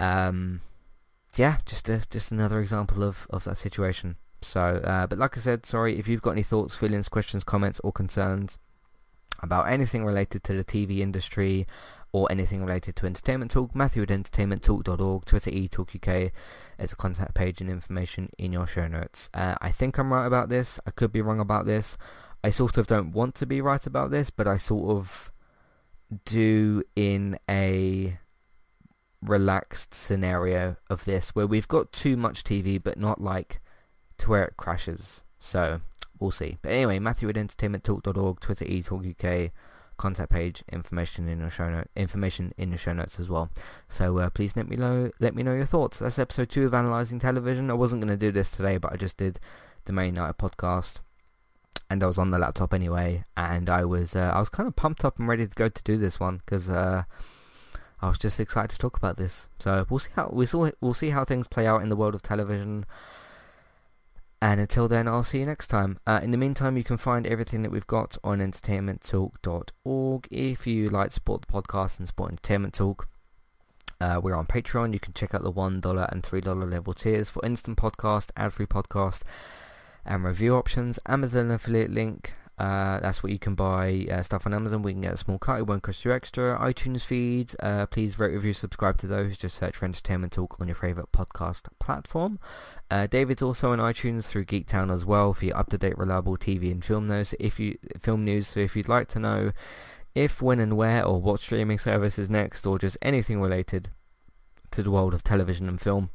Um, 0.00 0.60
yeah, 1.36 1.58
just 1.66 1.88
a, 1.88 2.02
just 2.10 2.30
another 2.30 2.60
example 2.60 3.02
of, 3.02 3.26
of 3.30 3.44
that 3.44 3.56
situation. 3.56 4.16
So, 4.40 4.60
uh, 4.84 5.06
but 5.06 5.18
like 5.18 5.36
I 5.36 5.40
said, 5.40 5.66
sorry, 5.66 5.98
if 5.98 6.06
you've 6.06 6.22
got 6.22 6.32
any 6.32 6.42
thoughts, 6.42 6.76
feelings, 6.76 7.08
questions, 7.08 7.44
comments, 7.44 7.80
or 7.80 7.92
concerns 7.92 8.58
about 9.40 9.68
anything 9.68 10.04
related 10.04 10.42
to 10.44 10.52
the 10.52 10.64
TV 10.64 10.98
industry 10.98 11.66
or 12.12 12.30
anything 12.30 12.64
related 12.64 12.96
to 12.96 13.06
Entertainment 13.06 13.50
Talk, 13.50 13.74
Matthew 13.74 14.02
at 14.02 14.08
entertainmenttalk.org, 14.08 15.24
Twitter 15.24 15.50
eTalkUK, 15.50 16.30
there's 16.78 16.92
a 16.92 16.96
contact 16.96 17.34
page 17.34 17.60
and 17.60 17.68
information 17.68 18.30
in 18.38 18.52
your 18.52 18.66
show 18.66 18.88
notes. 18.88 19.28
Uh, 19.34 19.56
I 19.60 19.70
think 19.70 19.98
I'm 19.98 20.12
right 20.12 20.26
about 20.26 20.48
this. 20.48 20.80
I 20.86 20.90
could 20.90 21.12
be 21.12 21.20
wrong 21.20 21.40
about 21.40 21.66
this. 21.66 21.98
I 22.42 22.50
sort 22.50 22.76
of 22.78 22.86
don't 22.86 23.12
want 23.12 23.34
to 23.36 23.46
be 23.46 23.60
right 23.60 23.84
about 23.84 24.10
this, 24.10 24.30
but 24.30 24.46
I 24.46 24.56
sort 24.56 24.96
of 24.96 25.32
do 26.24 26.82
in 26.96 27.38
a 27.50 28.18
relaxed 29.20 29.92
scenario 29.92 30.76
of 30.88 31.04
this 31.04 31.30
where 31.30 31.46
we've 31.46 31.68
got 31.68 31.92
too 31.92 32.16
much 32.16 32.44
TV 32.44 32.80
but 32.82 32.96
not 32.96 33.20
like 33.20 33.60
to 34.18 34.30
where 34.30 34.44
it 34.44 34.56
crashes. 34.56 35.24
So 35.38 35.80
we'll 36.18 36.30
see. 36.30 36.58
But 36.62 36.72
anyway, 36.72 36.98
Matthew 36.98 37.28
at 37.28 37.36
entertainmenttalk.org, 37.36 38.40
Twitter 38.40 38.64
eTalkUK, 38.64 39.50
contact 39.98 40.30
page, 40.30 40.64
information 40.72 41.28
in 41.28 41.40
the 41.40 41.50
show 41.50 41.68
note, 41.68 41.88
information 41.94 42.54
in 42.56 42.70
the 42.70 42.78
show 42.78 42.92
notes 42.92 43.20
as 43.20 43.28
well. 43.28 43.50
So 43.88 44.18
uh, 44.18 44.30
please 44.30 44.56
let 44.56 44.68
me 44.68 44.76
know 44.76 45.10
let 45.20 45.34
me 45.34 45.42
know 45.42 45.54
your 45.54 45.66
thoughts. 45.66 45.98
That's 45.98 46.18
episode 46.18 46.48
two 46.48 46.66
of 46.66 46.74
analyzing 46.74 47.18
television. 47.18 47.70
I 47.70 47.74
wasn't 47.74 48.02
going 48.02 48.16
to 48.16 48.26
do 48.26 48.32
this 48.32 48.50
today, 48.50 48.78
but 48.78 48.92
I 48.92 48.96
just 48.96 49.16
did 49.18 49.38
the 49.84 49.92
main 49.92 50.14
night 50.14 50.38
podcast. 50.38 51.00
And 51.90 52.02
I 52.02 52.06
was 52.06 52.18
on 52.18 52.30
the 52.30 52.38
laptop 52.38 52.74
anyway, 52.74 53.24
and 53.36 53.70
I 53.70 53.84
was 53.84 54.14
uh, 54.14 54.32
I 54.34 54.40
was 54.40 54.48
kind 54.48 54.66
of 54.66 54.76
pumped 54.76 55.04
up 55.04 55.18
and 55.18 55.28
ready 55.28 55.46
to 55.46 55.54
go 55.54 55.68
to 55.68 55.82
do 55.84 55.96
this 55.96 56.20
one 56.20 56.38
because 56.38 56.68
uh, 56.68 57.04
I 58.00 58.08
was 58.08 58.18
just 58.18 58.38
excited 58.38 58.70
to 58.70 58.78
talk 58.78 58.96
about 58.96 59.16
this. 59.16 59.48
So 59.58 59.86
we'll 59.88 59.98
see 59.98 60.10
how 60.14 60.30
we 60.32 60.46
we'll, 60.52 60.72
we'll 60.80 60.94
see 60.94 61.10
how 61.10 61.24
things 61.24 61.48
play 61.48 61.66
out 61.66 61.82
in 61.82 61.88
the 61.88 61.96
world 61.96 62.14
of 62.14 62.22
television. 62.22 62.84
And 64.40 64.60
until 64.60 64.86
then, 64.86 65.08
I'll 65.08 65.24
see 65.24 65.40
you 65.40 65.46
next 65.46 65.66
time. 65.66 65.98
Uh, 66.06 66.20
in 66.22 66.30
the 66.30 66.36
meantime, 66.36 66.76
you 66.76 66.84
can 66.84 66.96
find 66.96 67.26
everything 67.26 67.62
that 67.62 67.72
we've 67.72 67.86
got 67.86 68.16
on 68.22 68.38
entertainmenttalk.org. 68.38 70.28
If 70.30 70.66
you 70.66 70.88
like 70.88 71.08
to 71.08 71.14
support 71.14 71.42
the 71.42 71.52
podcast 71.52 71.98
and 71.98 72.06
support 72.06 72.30
Entertainment 72.30 72.74
Talk, 72.74 73.08
uh, 74.00 74.20
we're 74.22 74.36
on 74.36 74.46
Patreon. 74.46 74.92
You 74.92 75.00
can 75.00 75.12
check 75.12 75.34
out 75.34 75.42
the 75.42 75.52
$1 75.52 76.12
and 76.12 76.22
$3 76.22 76.70
level 76.70 76.94
tiers 76.94 77.28
for 77.28 77.44
instant 77.44 77.78
podcast, 77.78 78.30
ad-free 78.36 78.66
podcast, 78.66 79.22
and 80.04 80.22
review 80.22 80.54
options. 80.54 81.00
Amazon 81.06 81.50
affiliate 81.50 81.90
link 81.90 82.34
uh, 82.58 82.98
that's 82.98 83.22
what 83.22 83.30
you 83.30 83.38
can 83.38 83.54
buy 83.54 84.06
uh, 84.10 84.22
stuff 84.22 84.44
on 84.44 84.52
Amazon. 84.52 84.82
We 84.82 84.92
can 84.92 85.02
get 85.02 85.14
a 85.14 85.16
small 85.16 85.38
cut. 85.38 85.60
It 85.60 85.66
won't 85.66 85.82
cost 85.82 86.04
you 86.04 86.12
extra. 86.12 86.58
iTunes 86.58 87.04
feeds. 87.04 87.54
Uh, 87.60 87.86
please 87.86 88.18
rate, 88.18 88.32
review, 88.32 88.52
subscribe 88.52 88.98
to 88.98 89.06
those. 89.06 89.38
Just 89.38 89.58
search 89.58 89.76
for 89.76 89.84
Entertainment 89.84 90.32
Talk 90.32 90.56
on 90.58 90.66
your 90.66 90.74
favourite 90.74 91.12
podcast 91.12 91.68
platform. 91.78 92.40
Uh, 92.90 93.06
David's 93.06 93.42
also 93.42 93.70
on 93.70 93.78
iTunes 93.78 94.24
through 94.24 94.46
Geektown 94.46 94.92
as 94.92 95.04
well 95.04 95.32
for 95.34 95.44
your 95.44 95.56
up-to-date, 95.56 95.96
reliable 95.96 96.36
TV 96.36 96.72
and 96.72 96.84
film 96.84 97.06
news. 97.06 97.32
If 97.38 97.60
you 97.60 97.78
film 98.00 98.24
news, 98.24 98.48
so 98.48 98.60
if 98.60 98.74
you'd 98.74 98.88
like 98.88 99.06
to 99.08 99.20
know 99.20 99.52
if, 100.16 100.42
when, 100.42 100.58
and 100.58 100.76
where, 100.76 101.04
or 101.04 101.20
what 101.20 101.40
streaming 101.40 101.78
service 101.78 102.18
is 102.18 102.28
next, 102.28 102.66
or 102.66 102.76
just 102.78 102.98
anything 103.00 103.40
related 103.40 103.90
to 104.72 104.82
the 104.82 104.90
world 104.90 105.14
of 105.14 105.22
television 105.22 105.68
and 105.68 105.80
film, 105.80 106.10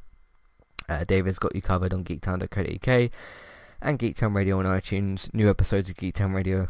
uh, 0.89 1.05
David's 1.05 1.39
got 1.39 1.55
you 1.55 1.61
covered 1.61 1.93
on 1.93 2.03
geektown.co.uk 2.03 3.11
and 3.83 3.99
Geektown 3.99 4.33
Radio 4.33 4.59
on 4.59 4.65
iTunes. 4.65 5.31
New 5.33 5.49
episodes 5.49 5.89
of 5.89 5.97
Geektown 5.97 6.33
Radio 6.33 6.69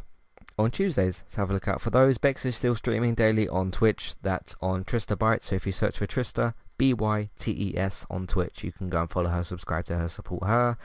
on 0.58 0.71
Tuesdays. 0.71 1.23
So 1.28 1.38
have 1.38 1.49
a 1.52 1.54
look 1.54 1.67
out 1.67 1.80
for 1.80 1.91
those. 1.91 2.17
Bex 2.17 2.43
is 2.45 2.56
still 2.56 2.76
streaming 2.76 3.13
daily 3.13 3.47
on 3.47 3.71
Twitch. 3.71 4.15
That's 4.21 4.56
on 4.62 4.84
Trista 4.84 5.15
Bytes. 5.15 5.43
So 5.43 5.56
if 5.56 5.65
you 5.65 5.71
search 5.71 5.99
for 5.99 6.08
Trista, 6.08 6.56
B-Y-T-E-S 6.78 8.06
on 8.10 8.28
Twitch, 8.28 8.63
you 8.63 8.71
can 8.71 8.89
go 8.89 9.02
and 9.02 9.10
follow 9.10 9.30
her, 9.30 9.43
subscribe 9.43 9.86
to 9.86 9.97
her, 9.97 10.10
support 10.10 10.43
her. 10.45 10.78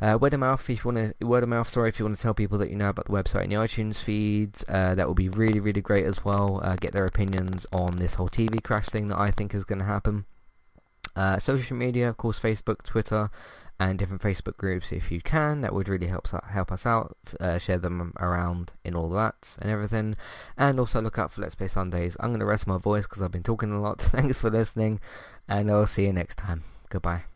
Uh, 0.00 0.16
word 0.18 0.32
of 0.32 0.40
mouth, 0.40 0.68
if 0.70 0.82
you 0.82 0.92
want 0.92 1.18
to, 1.20 1.26
word 1.26 1.42
of 1.42 1.50
mouth, 1.50 1.68
sorry, 1.68 1.90
if 1.90 1.98
you 1.98 2.06
want 2.06 2.16
to 2.16 2.22
tell 2.22 2.32
people 2.32 2.56
that 2.56 2.70
you 2.70 2.76
know 2.76 2.88
about 2.88 3.04
the 3.04 3.12
website 3.12 3.42
and 3.42 3.52
the 3.52 3.56
iTunes 3.56 3.96
feeds, 3.96 4.64
uh, 4.66 4.94
that 4.94 5.06
would 5.06 5.16
be 5.16 5.28
really, 5.28 5.60
really 5.60 5.82
great 5.82 6.06
as 6.06 6.24
well. 6.24 6.60
Uh, 6.64 6.74
get 6.74 6.92
their 6.92 7.04
opinions 7.04 7.66
on 7.70 7.96
this 7.96 8.14
whole 8.14 8.30
TV 8.30 8.62
crash 8.62 8.86
thing 8.86 9.08
that 9.08 9.18
I 9.18 9.30
think 9.30 9.54
is 9.54 9.64
going 9.64 9.80
to 9.80 9.84
happen. 9.84 10.24
Uh, 11.14 11.38
social 11.38 11.76
media, 11.76 12.08
of 12.08 12.16
course, 12.16 12.40
Facebook, 12.40 12.82
Twitter, 12.82 13.30
and 13.80 13.98
different 13.98 14.22
Facebook 14.22 14.58
groups 14.58 14.92
if 14.92 15.10
you 15.10 15.20
can. 15.20 15.62
That 15.62 15.74
would 15.74 15.88
really 15.88 16.06
help 16.06 16.28
help 16.28 16.70
us 16.70 16.86
out. 16.86 17.16
Uh, 17.40 17.58
share 17.58 17.78
them 17.78 18.12
around 18.20 18.74
in 18.84 18.94
all 18.94 19.08
that 19.10 19.56
and 19.60 19.70
everything. 19.70 20.16
And 20.56 20.78
also 20.78 21.00
look 21.00 21.18
out 21.18 21.32
for 21.32 21.40
Let's 21.40 21.54
Play 21.54 21.66
Sundays. 21.66 22.16
I'm 22.20 22.30
going 22.30 22.40
to 22.40 22.46
rest 22.46 22.66
my 22.66 22.78
voice 22.78 23.04
because 23.04 23.22
I've 23.22 23.32
been 23.32 23.42
talking 23.42 23.72
a 23.72 23.80
lot. 23.80 24.00
Thanks 24.02 24.36
for 24.36 24.50
listening, 24.50 25.00
and 25.48 25.70
I'll 25.70 25.86
see 25.86 26.04
you 26.04 26.12
next 26.12 26.36
time. 26.36 26.62
Goodbye. 26.90 27.29